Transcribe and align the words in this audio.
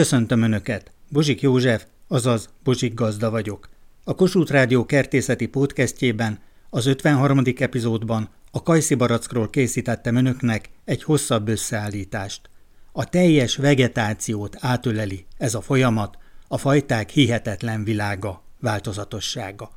Köszöntöm 0.00 0.42
Önöket! 0.42 0.92
Bozsik 1.12 1.40
József, 1.40 1.84
azaz 2.08 2.54
Bozsik 2.64 2.94
Gazda 2.94 3.30
vagyok. 3.30 3.68
A 4.04 4.14
Kossuth 4.14 4.52
Rádió 4.52 4.84
kertészeti 4.86 5.48
podcastjében, 5.48 6.38
az 6.70 6.86
53. 6.86 7.38
epizódban 7.58 8.28
a 8.52 8.62
Kajszi 8.62 8.94
barackról 8.94 9.50
készítettem 9.50 10.16
Önöknek 10.16 10.68
egy 10.84 11.02
hosszabb 11.02 11.48
összeállítást. 11.48 12.50
A 12.92 13.08
teljes 13.08 13.56
vegetációt 13.56 14.56
átöleli 14.60 15.26
ez 15.38 15.54
a 15.54 15.60
folyamat, 15.60 16.18
a 16.48 16.58
fajták 16.58 17.08
hihetetlen 17.08 17.84
világa, 17.84 18.42
változatossága. 18.60 19.70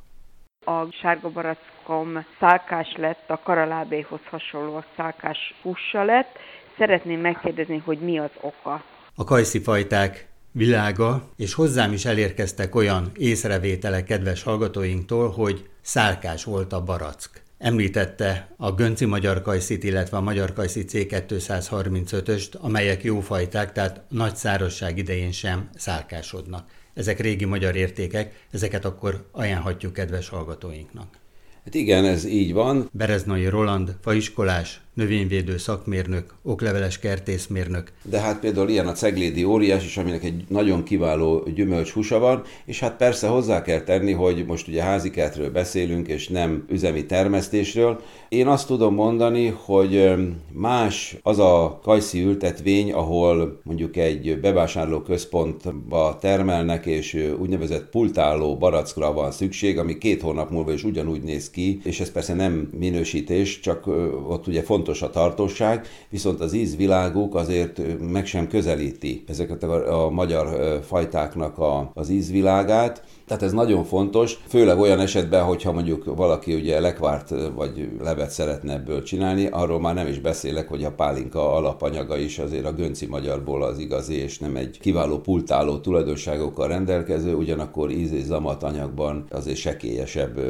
A 0.64 0.92
sárga 1.00 1.30
barackom 1.30 2.24
szálkás 2.40 2.94
lett, 2.96 3.30
a 3.30 3.40
karalábéhoz 3.44 4.20
hasonló 4.30 4.76
a 4.76 4.84
szálkás 4.96 5.54
hússa 5.62 6.04
lett. 6.04 6.38
Szeretném 6.78 7.20
megkérdezni, 7.20 7.82
hogy 7.84 7.98
mi 7.98 8.18
az 8.18 8.30
oka. 8.40 8.84
A 9.16 9.24
kajszi 9.24 9.58
fajták 9.58 10.28
világa, 10.52 11.30
és 11.36 11.54
hozzám 11.54 11.92
is 11.92 12.04
elérkeztek 12.04 12.74
olyan 12.74 13.12
észrevételek 13.16 14.04
kedves 14.04 14.42
hallgatóinktól, 14.42 15.30
hogy 15.30 15.68
szálkás 15.80 16.44
volt 16.44 16.72
a 16.72 16.84
barack. 16.84 17.42
Említette 17.58 18.54
a 18.56 18.72
Gönci 18.72 19.04
Magyar 19.04 19.42
Kajszit, 19.42 19.84
illetve 19.84 20.16
a 20.16 20.20
Magyar 20.20 20.52
Kajszi 20.52 20.84
C235-öst, 20.88 22.58
amelyek 22.58 23.04
jó 23.04 23.20
fajták, 23.20 23.72
tehát 23.72 24.02
nagy 24.08 24.36
szárosság 24.36 24.98
idején 24.98 25.32
sem 25.32 25.68
szálkásodnak. 25.74 26.68
Ezek 26.94 27.20
régi 27.20 27.44
magyar 27.44 27.76
értékek, 27.76 28.46
ezeket 28.50 28.84
akkor 28.84 29.28
ajánlhatjuk 29.32 29.92
kedves 29.92 30.28
hallgatóinknak. 30.28 31.18
Hát 31.64 31.74
igen, 31.74 32.04
ez 32.04 32.24
így 32.24 32.52
van. 32.52 32.88
Bereznai 32.92 33.46
Roland, 33.46 33.96
faiskolás, 34.00 34.80
növényvédő 34.94 35.56
szakmérnök, 35.56 36.34
okleveles 36.42 36.98
kertészmérnök. 36.98 37.92
De 38.02 38.20
hát 38.20 38.40
például 38.40 38.68
ilyen 38.68 38.86
a 38.86 38.92
ceglédi 38.92 39.44
óriás 39.44 39.84
is, 39.84 39.96
aminek 39.96 40.24
egy 40.24 40.44
nagyon 40.48 40.82
kiváló 40.82 41.46
gyümölcshúsa 41.54 42.18
van, 42.18 42.42
és 42.64 42.80
hát 42.80 42.96
persze 42.96 43.28
hozzá 43.28 43.62
kell 43.62 43.80
tenni, 43.80 44.12
hogy 44.12 44.44
most 44.46 44.68
ugye 44.68 44.82
házikertről 44.82 45.50
beszélünk, 45.50 46.08
és 46.08 46.28
nem 46.28 46.64
üzemi 46.68 47.06
termesztésről. 47.06 48.00
Én 48.28 48.46
azt 48.46 48.66
tudom 48.66 48.94
mondani, 48.94 49.46
hogy 49.46 50.12
más 50.52 51.16
az 51.22 51.38
a 51.38 51.80
kajszi 51.82 52.22
ültetvény, 52.22 52.92
ahol 52.92 53.60
mondjuk 53.62 53.96
egy 53.96 54.40
bevásárló 54.40 55.00
központba 55.00 56.18
termelnek, 56.20 56.86
és 56.86 57.32
úgynevezett 57.38 57.90
pultáló 57.90 58.56
barackra 58.56 59.12
van 59.12 59.30
szükség, 59.30 59.78
ami 59.78 59.98
két 59.98 60.22
hónap 60.22 60.50
múlva 60.50 60.72
is 60.72 60.84
ugyanúgy 60.84 61.22
néz 61.22 61.50
ki, 61.50 61.80
és 61.84 62.00
ez 62.00 62.10
persze 62.12 62.34
nem 62.34 62.68
minősítés, 62.78 63.60
csak 63.60 63.86
ott 64.28 64.46
ugye 64.46 64.62
fontos 64.62 64.83
fontos 64.84 65.02
a 65.02 65.10
tartóság, 65.10 65.86
viszont 66.08 66.40
az 66.40 66.52
ízviláguk 66.52 67.34
azért 67.34 67.80
meg 68.10 68.26
sem 68.26 68.48
közelíti 68.48 69.24
ezeket 69.26 69.62
a, 69.62 70.04
a 70.04 70.10
magyar 70.10 70.80
fajtáknak 70.86 71.58
a, 71.58 71.90
az 71.94 72.08
ízvilágát, 72.08 73.02
tehát 73.26 73.42
ez 73.42 73.52
nagyon 73.52 73.84
fontos, 73.84 74.38
főleg 74.48 74.78
olyan 74.78 75.00
esetben, 75.00 75.42
hogyha 75.42 75.72
mondjuk 75.72 76.16
valaki 76.16 76.54
ugye 76.54 76.80
lekvárt 76.80 77.34
vagy 77.54 77.88
levet 78.02 78.30
szeretne 78.30 78.72
ebből 78.72 79.02
csinálni, 79.02 79.46
arról 79.46 79.80
már 79.80 79.94
nem 79.94 80.06
is 80.06 80.18
beszélek, 80.18 80.68
hogy 80.68 80.84
a 80.84 80.92
pálinka 80.92 81.54
alapanyaga 81.54 82.16
is 82.16 82.38
azért 82.38 82.66
a 82.66 82.72
gönci 82.72 83.06
magyarból 83.06 83.62
az 83.62 83.78
igazi, 83.78 84.14
és 84.14 84.38
nem 84.38 84.56
egy 84.56 84.78
kiváló 84.80 85.18
pultáló 85.18 85.78
tulajdonságokkal 85.78 86.68
rendelkező, 86.68 87.34
ugyanakkor 87.34 87.90
íz 87.90 88.12
és 88.12 88.22
zamat 88.22 88.62
anyagban 88.62 89.24
azért 89.30 89.58
sekélyesebb 89.58 90.40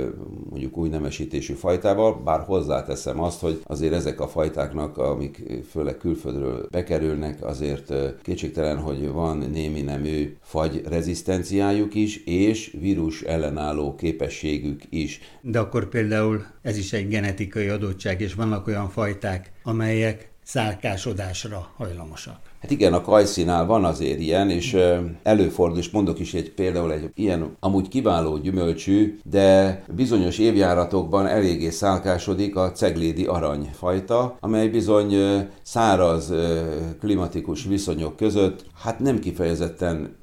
mondjuk 0.51 0.77
új 0.77 0.89
nemesítésű 0.89 1.53
fajtával, 1.53 2.21
bár 2.25 2.41
hozzáteszem 2.41 3.21
azt, 3.21 3.41
hogy 3.41 3.61
azért 3.67 3.93
ezek 3.93 4.21
a 4.21 4.23
fajtáknak, 4.27 4.98
amik 4.98 5.42
főleg 5.70 5.97
külföldről 5.97 6.69
bekerülnek, 6.70 7.44
azért 7.44 7.92
kétségtelen, 8.22 8.78
hogy 8.78 9.08
van 9.08 9.36
némi 9.39 9.80
nemű 9.80 10.36
fagy 10.42 10.83
rezisztenciájuk 10.89 11.94
is, 11.94 12.17
és 12.25 12.77
vírus 12.80 13.22
ellenálló 13.22 13.95
képességük 13.95 14.83
is. 14.89 15.20
De 15.41 15.58
akkor 15.58 15.89
például 15.89 16.47
ez 16.62 16.77
is 16.77 16.92
egy 16.92 17.08
genetikai 17.08 17.68
adottság, 17.68 18.20
és 18.20 18.34
vannak 18.34 18.67
olyan 18.67 18.89
fajták, 18.89 19.52
amelyek 19.63 20.29
szálkásodásra 20.42 21.73
hajlamosak. 21.77 22.54
Hát 22.64 22.73
igen, 22.73 22.92
a 22.92 23.01
kajszinál 23.01 23.67
van 23.67 23.85
azért 23.85 24.20
ilyen, 24.20 24.51
és 24.51 24.77
előfordul, 25.23 25.79
és 25.79 25.91
mondok 25.91 26.19
is 26.19 26.35
egy 26.35 26.52
például 26.52 26.92
egy 26.92 27.11
ilyen 27.14 27.57
amúgy 27.61 27.89
kiváló 27.89 28.36
gyümölcsű, 28.36 29.19
de 29.25 29.83
bizonyos 29.95 30.39
évjáratokban 30.39 31.27
eléggé 31.27 31.70
szálkásodik 31.70 32.57
a 32.57 32.73
ceglédi 32.73 33.25
aranyfajta, 33.25 34.36
amely 34.41 34.69
bizony 34.69 35.14
száraz 35.63 36.33
klimatikus 37.01 37.64
viszonyok 37.64 38.17
között, 38.17 38.64
hát 38.83 39.01
nem 39.01 39.19
kifejezetten 39.19 40.17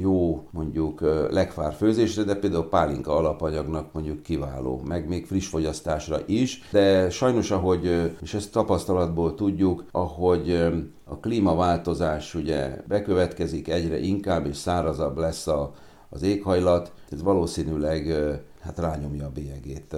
jó 0.00 0.46
mondjuk 0.50 1.00
lekvár 1.30 1.72
főzésre, 1.72 2.22
de 2.22 2.34
például 2.34 2.68
pálinka 2.68 3.16
alapanyagnak 3.16 3.92
mondjuk 3.92 4.22
kiváló, 4.22 4.82
meg 4.88 5.08
még 5.08 5.26
friss 5.26 5.46
fogyasztásra 5.46 6.18
is, 6.26 6.62
de 6.70 7.10
sajnos 7.10 7.50
ahogy, 7.50 8.12
és 8.20 8.34
ezt 8.34 8.52
tapasztalatból 8.52 9.34
tudjuk, 9.34 9.84
ahogy 9.90 10.64
a 11.04 11.18
klímaváltozás 11.18 12.34
ugye 12.34 12.76
bekövetkezik 12.88 13.68
egyre 13.68 13.98
inkább, 13.98 14.46
és 14.46 14.56
szárazabb 14.56 15.16
lesz 15.16 15.46
a, 15.46 15.74
az 16.08 16.22
éghajlat, 16.22 16.92
ez 17.10 17.22
valószínűleg 17.22 18.14
hát 18.60 18.78
rányomja 18.78 19.26
a 19.26 19.30
bélyegét 19.30 19.96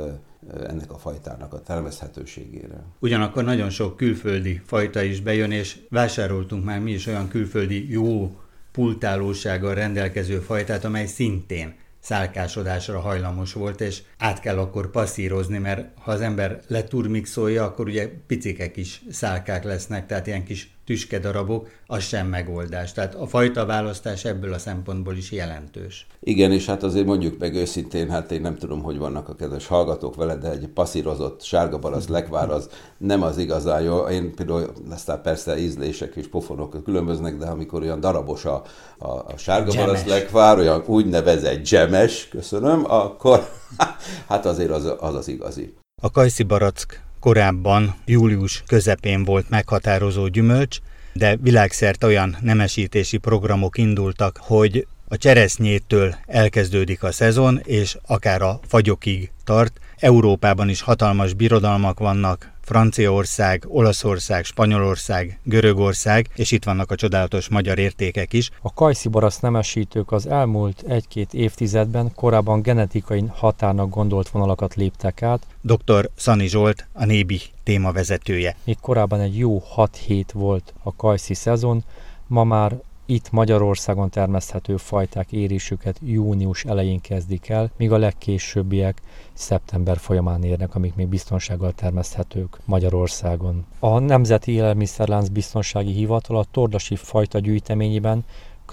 ennek 0.67 0.93
a 0.93 0.99
fajtának 0.99 1.53
a 1.53 1.63
termeszhetőségére. 1.63 2.85
Ugyanakkor 2.99 3.45
nagyon 3.45 3.71
sok 3.71 3.97
külföldi 3.97 4.61
fajta 4.65 5.03
is 5.03 5.21
bejön, 5.21 5.51
és 5.51 5.79
vásároltunk 5.91 6.65
már 6.65 6.81
mi 6.81 6.91
is 6.91 7.07
olyan 7.07 7.29
külföldi 7.29 7.91
jó 7.91 8.37
pultálósággal 8.73 9.75
rendelkező 9.75 10.39
fajtát, 10.39 10.85
amely 10.85 11.07
szintén 11.07 11.75
szálkásodásra 12.01 13.01
hajlamos 13.01 13.53
volt, 13.53 13.81
és 13.81 14.03
át 14.19 14.41
kell 14.41 14.59
akkor 14.59 14.91
passzírozni, 14.91 15.59
mert 15.59 15.99
ha 15.99 16.11
az 16.11 16.21
ember 16.21 16.61
leturmixolja, 16.69 17.65
akkor 17.65 17.87
ugye 17.87 18.11
picikek 18.27 18.77
is 18.77 19.03
szálkák 19.11 19.65
lesznek, 19.65 20.07
tehát 20.07 20.27
ilyen 20.27 20.45
kis 20.45 20.74
tüskedarabok, 20.85 21.69
az 21.87 22.03
sem 22.03 22.27
megoldás. 22.27 22.93
Tehát 22.93 23.15
a 23.15 23.27
fajta 23.27 23.67
választás 23.67 24.25
ebből 24.25 24.53
a 24.53 24.59
szempontból 24.59 25.17
is 25.17 25.33
jelentős. 25.33 26.07
Igen, 26.21 26.53
és 26.53 26.67
hát 26.67 26.83
azért 26.83 27.07
mondjuk 27.07 27.39
meg 27.39 27.55
őszintén, 27.55 28.11
hát 28.11 28.33
én 28.33 28.41
nem 28.41 28.57
tudom, 28.57 28.83
hogy 28.83 28.99
vannak 28.99 29.29
a 29.29 29.35
kedves 29.35 29.67
hallgatók 29.67 30.15
vele, 30.15 30.37
de 30.37 30.51
egy 30.51 30.69
passzírozott 30.69 31.43
sárga 31.43 31.79
barasz 31.79 32.09
lekvár 32.09 32.51
az 32.51 32.69
nem 32.99 33.23
az 33.23 33.39
igazán 33.39 33.83
jó. 33.83 33.99
Én 33.99 34.35
például, 34.35 34.73
aztán 34.91 35.23
persze 35.23 35.59
ízlések 35.59 36.15
és 36.17 36.29
pofonok 36.29 36.85
különböznek, 36.85 37.37
de 37.37 37.47
amikor 37.47 37.83
olyan 37.83 38.01
darabos 38.01 38.45
a, 38.45 38.63
a, 38.99 39.09
a 39.09 39.37
sárga 39.37 39.71
gemes. 39.71 39.87
barasz 39.87 40.05
lekvár, 40.05 40.59
olyan 40.59 40.83
úgynevezett 40.87 41.69
gemes, 41.69 42.29
köszönöm, 42.29 42.85
akkor 42.85 43.49
hát 44.29 44.47
azért 44.47 44.71
az 44.71 44.85
az, 44.99 45.15
az 45.15 45.29
igazi. 45.29 45.75
A 46.03 46.11
kajszi 46.11 46.43
barack 46.43 47.03
korábban 47.25 47.95
július 48.05 48.63
közepén 48.67 49.25
volt 49.25 49.49
meghatározó 49.49 50.27
gyümölcs, 50.27 50.79
de 51.13 51.37
világszerte 51.37 52.07
olyan 52.07 52.37
nemesítési 52.41 53.17
programok 53.17 53.79
indultak, 53.79 54.39
hogy 54.41 54.87
a 55.09 55.17
cseresznyétől 55.17 56.15
elkezdődik 56.27 57.03
a 57.03 57.13
szezon, 57.13 57.61
és 57.63 57.97
akár 58.07 58.43
a 58.43 58.61
fagyokig 58.67 59.31
tart. 59.45 59.81
Európában 59.97 60.69
is 60.69 60.81
hatalmas 60.81 61.33
birodalmak 61.33 61.99
vannak, 61.99 62.53
Franciaország, 62.65 63.65
Olaszország, 63.69 64.45
Spanyolország, 64.45 65.39
Görögország, 65.43 66.29
és 66.35 66.51
itt 66.51 66.65
vannak 66.65 66.91
a 66.91 66.95
csodálatos 66.95 67.49
magyar 67.49 67.79
értékek 67.79 68.33
is. 68.33 68.51
A 68.63 68.75
kajszi 68.75 69.09
barasz 69.09 69.41
nemesítők 69.41 70.13
az 70.13 70.27
elmúlt 70.27 70.85
egy-két 70.89 71.35
évtizedben 71.35 72.15
korábban 72.15 72.63
genetikai 72.63 73.25
határnak 73.29 73.91
gondolt 73.91 74.29
vonalakat 74.29 74.75
léptek 74.75 75.23
át. 75.23 75.47
Dr. 75.61 76.11
Szani 76.17 76.47
Zsolt, 76.47 76.87
a 76.93 77.05
Nébi 77.05 77.41
témavezetője. 77.63 78.57
Még 78.65 78.77
korábban 78.81 79.21
egy 79.21 79.39
jó 79.39 79.59
6 79.59 79.97
hét 79.97 80.33
volt 80.33 80.75
a 80.83 80.97
kajszi 80.97 81.35
szezon, 81.35 81.85
ma 82.27 82.45
már 82.45 82.77
itt 83.07 83.31
Magyarországon 83.31 84.11
termeszthető 84.11 84.77
fajták 84.77 85.33
érésüket 85.33 86.01
június 86.03 86.65
elején 86.65 87.01
kezdik 87.01 87.49
el, 87.49 87.71
míg 87.77 87.93
a 87.93 87.97
legkésőbbiek 87.97 89.03
szeptember 89.33 89.97
folyamán 89.97 90.43
érnek, 90.43 90.75
amik 90.75 90.95
még 90.95 91.07
biztonsággal 91.07 91.73
termeszthetők 91.73 92.59
Magyarországon. 92.65 93.67
A 93.79 93.99
Nemzeti 93.99 94.53
Élelmiszerlánc 94.53 95.29
Biztonsági 95.29 95.93
Hivatal 95.93 96.37
a 96.37 96.45
Tordasi 96.51 96.97
fajta 96.97 97.39
gyűjteményében 97.39 98.25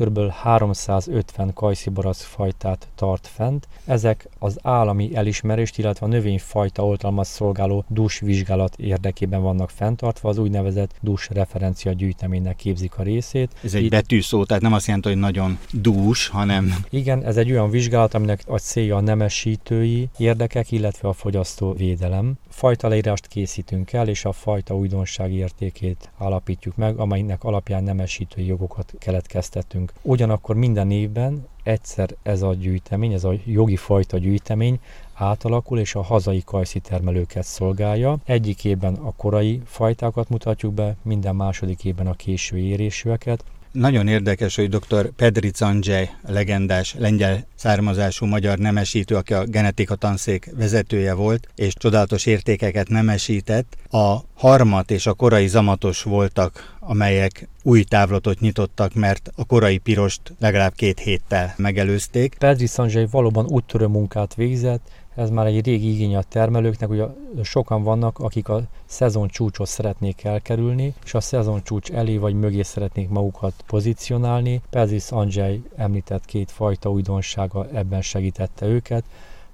kb. 0.06 0.32
350 0.32 1.54
kajszibarasz 1.54 2.24
fajtát 2.24 2.88
tart 2.96 3.28
fent. 3.28 3.68
Ezek 3.86 4.28
az 4.40 4.58
állami 4.62 5.16
elismerést, 5.16 5.78
illetve 5.78 6.06
a 6.06 6.10
növényfajta 6.10 6.86
oltalmat 6.86 7.26
szolgáló 7.26 7.86
DUS 7.88 8.20
vizsgálat 8.20 8.76
érdekében 8.78 9.42
vannak 9.42 9.70
fenntartva, 9.70 10.30
az 10.30 10.38
úgynevezett 10.38 10.92
DUS 11.02 11.30
referencia 11.30 11.92
gyűjteménynek 11.92 12.56
képzik 12.56 12.98
a 12.98 13.04
részét. 13.04 13.52
Ez 13.64 13.74
egy 13.74 13.84
Itt... 13.84 13.90
betűszó, 13.90 14.44
tehát 14.46 14.64
nem 14.64 14.74
azt 14.74 14.86
jelenti, 14.86 15.08
hogy 15.08 15.18
nagyon 15.18 15.58
dús, 15.72 16.28
hanem... 16.28 16.76
Igen, 16.90 17.24
ez 17.24 17.38
egy 17.38 17.52
olyan 17.52 17.70
vizsgálat, 17.70 18.14
aminek 18.14 18.44
a 18.48 18.58
célja 18.58 18.96
a 18.96 19.02
nemesítői 19.02 20.10
érdekek, 20.18 20.72
illetve 20.72 21.08
a 21.08 21.14
fogyasztó 21.14 21.74
védelem. 21.74 22.34
Fajta 22.52 22.88
leírást 22.88 23.28
készítünk 23.28 23.94
el, 23.94 24.08
és 24.08 24.26
a 24.26 24.32
fajta 24.32 24.76
újdonság 24.76 25.34
értékét 25.34 26.10
állapítjuk 26.18 26.76
meg, 26.76 26.98
amelynek 26.98 27.44
alapján 27.44 27.84
nemesítői 27.84 28.46
jogokat 28.46 28.94
keletkeztettünk 29.00 29.82
termelünk. 29.82 29.94
Ugyanakkor 30.02 30.56
minden 30.56 30.92
évben 30.92 31.48
egyszer 31.64 32.16
ez 32.24 32.42
a 32.42 32.54
gyűjtemény, 32.54 33.14
ez 33.14 33.24
a 33.24 33.34
jogi 33.46 33.76
fajta 33.76 34.18
gyűjtemény 34.18 34.80
átalakul, 35.14 35.80
és 35.80 35.96
a 35.96 36.02
hazai 36.02 36.42
kajszi 36.46 36.80
termelőket 36.80 37.44
szolgálja. 37.44 38.18
Egyik 38.26 38.66
évben 38.66 38.94
a 38.94 39.14
korai 39.16 39.62
fajtákat 39.66 40.30
mutatjuk 40.30 40.74
be, 40.74 40.96
minden 41.02 41.36
második 41.36 41.86
évben 41.86 42.08
a 42.08 42.14
késő 42.14 42.58
érésűeket, 42.58 43.44
nagyon 43.72 44.08
érdekes, 44.08 44.56
hogy 44.56 44.70
dr. 44.70 45.12
Pedric 45.16 45.62
Andrzej, 45.62 46.10
legendás 46.28 46.96
lengyel 46.98 47.46
származású 47.56 48.26
magyar 48.26 48.58
nemesítő, 48.58 49.16
aki 49.16 49.34
a 49.34 49.44
genetika 49.44 49.96
tanszék 49.96 50.50
vezetője 50.58 51.14
volt, 51.14 51.48
és 51.56 51.74
csodálatos 51.74 52.26
értékeket 52.26 52.90
nemesített, 52.90 53.78
a 53.90 54.18
harmat 54.34 54.92
és 54.92 55.06
a 55.06 55.14
korai 55.14 55.48
zamatos 55.48 56.04
voltak, 56.04 56.78
amelyek 56.80 57.48
új 57.64 57.84
távlatot 57.84 58.40
nyitottak, 58.40 58.94
mert 58.94 59.32
a 59.36 59.46
korai 59.46 59.78
pirost 59.78 60.22
legalább 60.40 60.74
két 60.76 61.00
héttel 61.00 61.54
megelőzték. 61.58 62.36
Pedric 62.40 62.78
Andrzej 62.78 63.08
valóban 63.12 63.46
úttörő 63.50 63.86
munkát 63.86 64.36
végzett, 64.36 64.90
ez 65.16 65.30
már 65.30 65.46
egy 65.46 65.66
régi 65.66 65.94
igény 65.94 66.16
a 66.16 66.22
termelőknek, 66.22 66.90
ugye 66.90 67.06
sokan 67.44 67.84
vannak, 67.84 68.20
akik 68.20 68.50
a 68.50 68.62
szezon 68.86 69.28
csúcsot 69.28 69.68
szeretnék 69.68 70.24
elkerülni, 70.24 70.94
és 71.04 71.14
a 71.14 71.20
szezon 71.20 71.64
csúcs 71.64 71.92
elé 71.92 72.18
vagy 72.18 72.34
mögé 72.34 72.62
szeretnék 72.62 73.10
magukat 73.10 73.54
pozícionálni. 73.66 74.62
Pezis 74.70 75.12
Andrzej 75.12 75.62
említett 75.76 76.26
két 76.26 76.52
fajta 76.52 76.92
újdonsága 76.92 77.68
ebben 77.74 78.02
segítette 78.02 78.66
őket, 78.66 79.04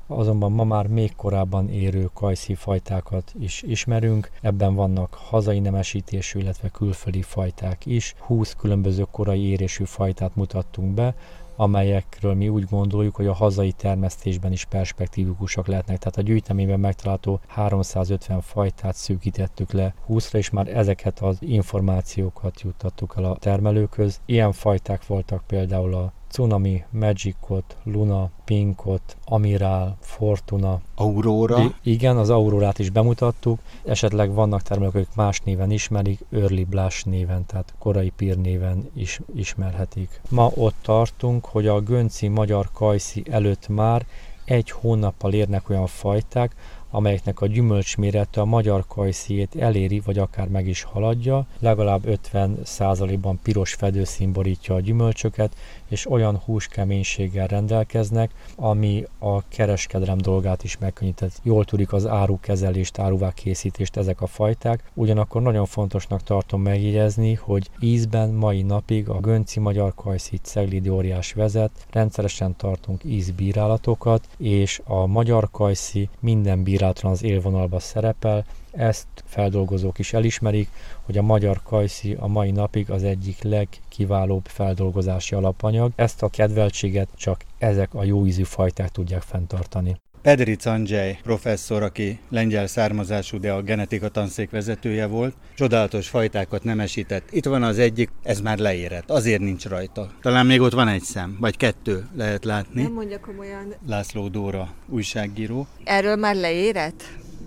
azonban 0.07 0.51
ma 0.51 0.63
már 0.63 0.87
még 0.87 1.15
korábban 1.15 1.69
érő 1.69 2.09
kajszi 2.13 2.55
fajtákat 2.55 3.33
is 3.39 3.61
ismerünk, 3.61 4.31
ebben 4.41 4.75
vannak 4.75 5.13
hazai 5.13 5.59
nemesítésű, 5.59 6.39
illetve 6.39 6.69
külföldi 6.69 7.21
fajták 7.21 7.85
is. 7.85 8.15
20 8.19 8.55
különböző 8.59 9.05
korai 9.11 9.41
érésű 9.41 9.83
fajtát 9.83 10.35
mutattunk 10.35 10.93
be, 10.93 11.15
amelyekről 11.57 12.33
mi 12.33 12.49
úgy 12.49 12.65
gondoljuk, 12.69 13.15
hogy 13.15 13.27
a 13.27 13.33
hazai 13.33 13.71
termesztésben 13.71 14.51
is 14.51 14.65
perspektívikusak 14.65 15.67
lehetnek. 15.67 15.97
Tehát 15.97 16.17
a 16.17 16.21
gyűjteményben 16.21 16.79
megtalálható 16.79 17.39
350 17.47 18.41
fajtát 18.41 18.95
szűkítettük 18.95 19.71
le 19.71 19.93
20-ra, 20.09 20.35
és 20.35 20.49
már 20.49 20.67
ezeket 20.67 21.19
az 21.19 21.37
információkat 21.39 22.61
juttattuk 22.61 23.13
el 23.17 23.23
a 23.23 23.37
termelőköz. 23.37 24.19
Ilyen 24.25 24.51
fajták 24.51 25.05
voltak 25.05 25.43
például 25.47 25.93
a 25.93 26.13
Tsunami, 26.27 26.83
Magicot, 26.89 27.75
Luna, 27.83 28.29
Pinkot, 28.45 29.17
Amiral, 29.25 29.97
Fortuna. 29.99 30.81
Aurora? 30.95 31.59
I- 31.59 31.91
igen, 31.91 32.17
az 32.17 32.29
Aurorát 32.29 32.79
is 32.79 32.89
bemutattuk. 32.89 33.59
Esetleg 33.85 34.33
vannak 34.33 34.61
termelők, 34.61 34.95
akik 34.95 35.15
más 35.15 35.39
néven 35.39 35.71
ismerik, 35.71 36.19
Early 36.31 36.63
Blush 36.63 37.05
néven, 37.05 37.45
tehát 37.45 37.73
korai 37.79 38.09
pír 38.09 38.37
néven 38.37 38.89
is 38.93 39.19
ismerhetik. 39.35 40.21
Ma 40.29 40.51
ott 40.55 40.75
tartunk, 40.81 41.45
hogy 41.45 41.67
a 41.67 41.81
Gönci 41.81 42.27
magyar 42.27 42.69
kajszi 42.73 43.23
előtt 43.29 43.67
már 43.67 44.05
egy 44.45 44.71
hónappal 44.71 45.33
érnek 45.33 45.69
olyan 45.69 45.87
fajták, 45.87 46.55
amelyeknek 46.97 47.41
a 47.41 47.47
gyümölcsmérete 47.47 48.41
a 48.41 48.45
magyar 48.45 48.85
kajszijét 48.87 49.55
eléri, 49.55 49.99
vagy 50.05 50.17
akár 50.17 50.47
meg 50.47 50.67
is 50.67 50.83
haladja, 50.83 51.45
legalább 51.59 52.01
50%-ban 52.33 53.39
piros 53.43 53.73
fedőszín 53.73 54.31
borítja 54.31 54.75
a 54.75 54.79
gyümölcsöket, 54.79 55.55
és 55.87 56.09
olyan 56.09 56.37
húskeménységgel 56.45 57.47
rendelkeznek, 57.47 58.31
ami 58.55 59.03
a 59.19 59.47
kereskedelem 59.47 60.17
dolgát 60.17 60.63
is 60.63 60.77
megkönnyített. 60.77 61.39
Jól 61.43 61.65
tudik 61.65 61.93
az 61.93 62.05
árukezelést, 62.05 62.99
áruvá 62.99 63.31
készítést 63.31 63.97
ezek 63.97 64.21
a 64.21 64.27
fajták, 64.27 64.91
ugyanakkor 64.93 65.41
nagyon 65.41 65.65
fontosnak 65.65 66.23
tartom 66.23 66.61
megjegyezni, 66.61 67.33
hogy 67.33 67.69
ízben 67.79 68.29
mai 68.29 68.61
napig 68.61 69.09
a 69.09 69.19
Gönci 69.19 69.59
Magyar 69.59 69.93
Kajszit 69.95 70.45
Ceglidi 70.45 70.89
óriás 70.89 71.33
vezet, 71.33 71.71
rendszeresen 71.91 72.55
tartunk 72.55 73.03
ízbírálatokat, 73.03 74.27
és 74.37 74.81
a 74.83 75.05
Magyar 75.05 75.47
Kajszi 75.51 76.09
minden 76.19 76.63
bírálaton 76.87 77.11
az 77.11 77.23
élvonalba 77.23 77.79
szerepel, 77.79 78.45
ezt 78.71 79.07
feldolgozók 79.25 79.99
is 79.99 80.13
elismerik, 80.13 80.69
hogy 81.05 81.17
a 81.17 81.21
magyar 81.21 81.61
kajszi 81.63 82.13
a 82.19 82.27
mai 82.27 82.51
napig 82.51 82.91
az 82.91 83.03
egyik 83.03 83.41
legkiválóbb 83.41 84.45
feldolgozási 84.45 85.35
alapanyag. 85.35 85.91
Ezt 85.95 86.23
a 86.23 86.29
kedveltséget 86.29 87.09
csak 87.15 87.41
ezek 87.57 87.93
a 87.93 88.03
jó 88.03 88.25
ízű 88.25 88.43
fajták 88.43 88.89
tudják 88.89 89.21
fenntartani. 89.21 89.95
Pedri 90.21 90.57
Andrzej 90.63 91.19
professzor, 91.23 91.83
aki 91.83 92.19
lengyel 92.29 92.67
származású, 92.67 93.39
de 93.39 93.51
a 93.51 93.61
genetika 93.61 94.09
tanszék 94.09 94.49
vezetője 94.49 95.05
volt, 95.05 95.35
csodálatos 95.55 96.07
fajtákat 96.07 96.63
nemesített. 96.63 97.31
Itt 97.31 97.45
van 97.45 97.63
az 97.63 97.77
egyik, 97.77 98.09
ez 98.23 98.41
már 98.41 98.57
leérett, 98.57 99.09
azért 99.09 99.41
nincs 99.41 99.65
rajta. 99.65 100.11
Talán 100.21 100.45
még 100.45 100.61
ott 100.61 100.73
van 100.73 100.87
egy 100.87 101.01
szem, 101.01 101.37
vagy 101.39 101.57
kettő 101.57 102.07
lehet 102.15 102.45
látni. 102.45 102.81
Nem 102.81 102.91
mondja 102.93 103.19
komolyan. 103.19 103.73
László 103.87 104.27
Dóra, 104.27 104.73
újságíró. 104.89 105.67
Erről 105.83 106.15
már 106.15 106.35
leérett? 106.35 107.03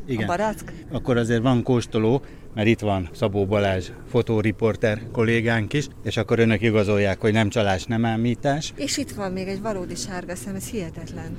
Igen. 0.07 0.23
A 0.23 0.27
barack? 0.27 0.73
Akkor 0.91 1.17
azért 1.17 1.43
van 1.43 1.63
kóstoló, 1.63 2.23
mert 2.55 2.69
itt 2.69 2.81
van 2.81 3.09
Szabó 3.13 3.47
Balázs 3.47 3.89
fotóriporter 4.11 5.01
kollégánk 5.13 5.73
is, 5.73 5.89
és 6.05 6.17
akkor 6.17 6.39
önök 6.39 6.63
igazolják, 6.63 7.21
hogy 7.21 7.33
nem 7.33 7.49
csalás, 7.49 7.85
nem 7.85 8.05
ámítás. 8.05 8.73
És 8.77 8.97
itt 8.97 9.11
van 9.11 9.33
még 9.33 9.49
egy 9.49 9.61
valódi 9.61 9.95
sárga 9.95 10.35
szem, 10.35 10.55
ez 10.55 10.69
hihetetlen. 10.69 11.37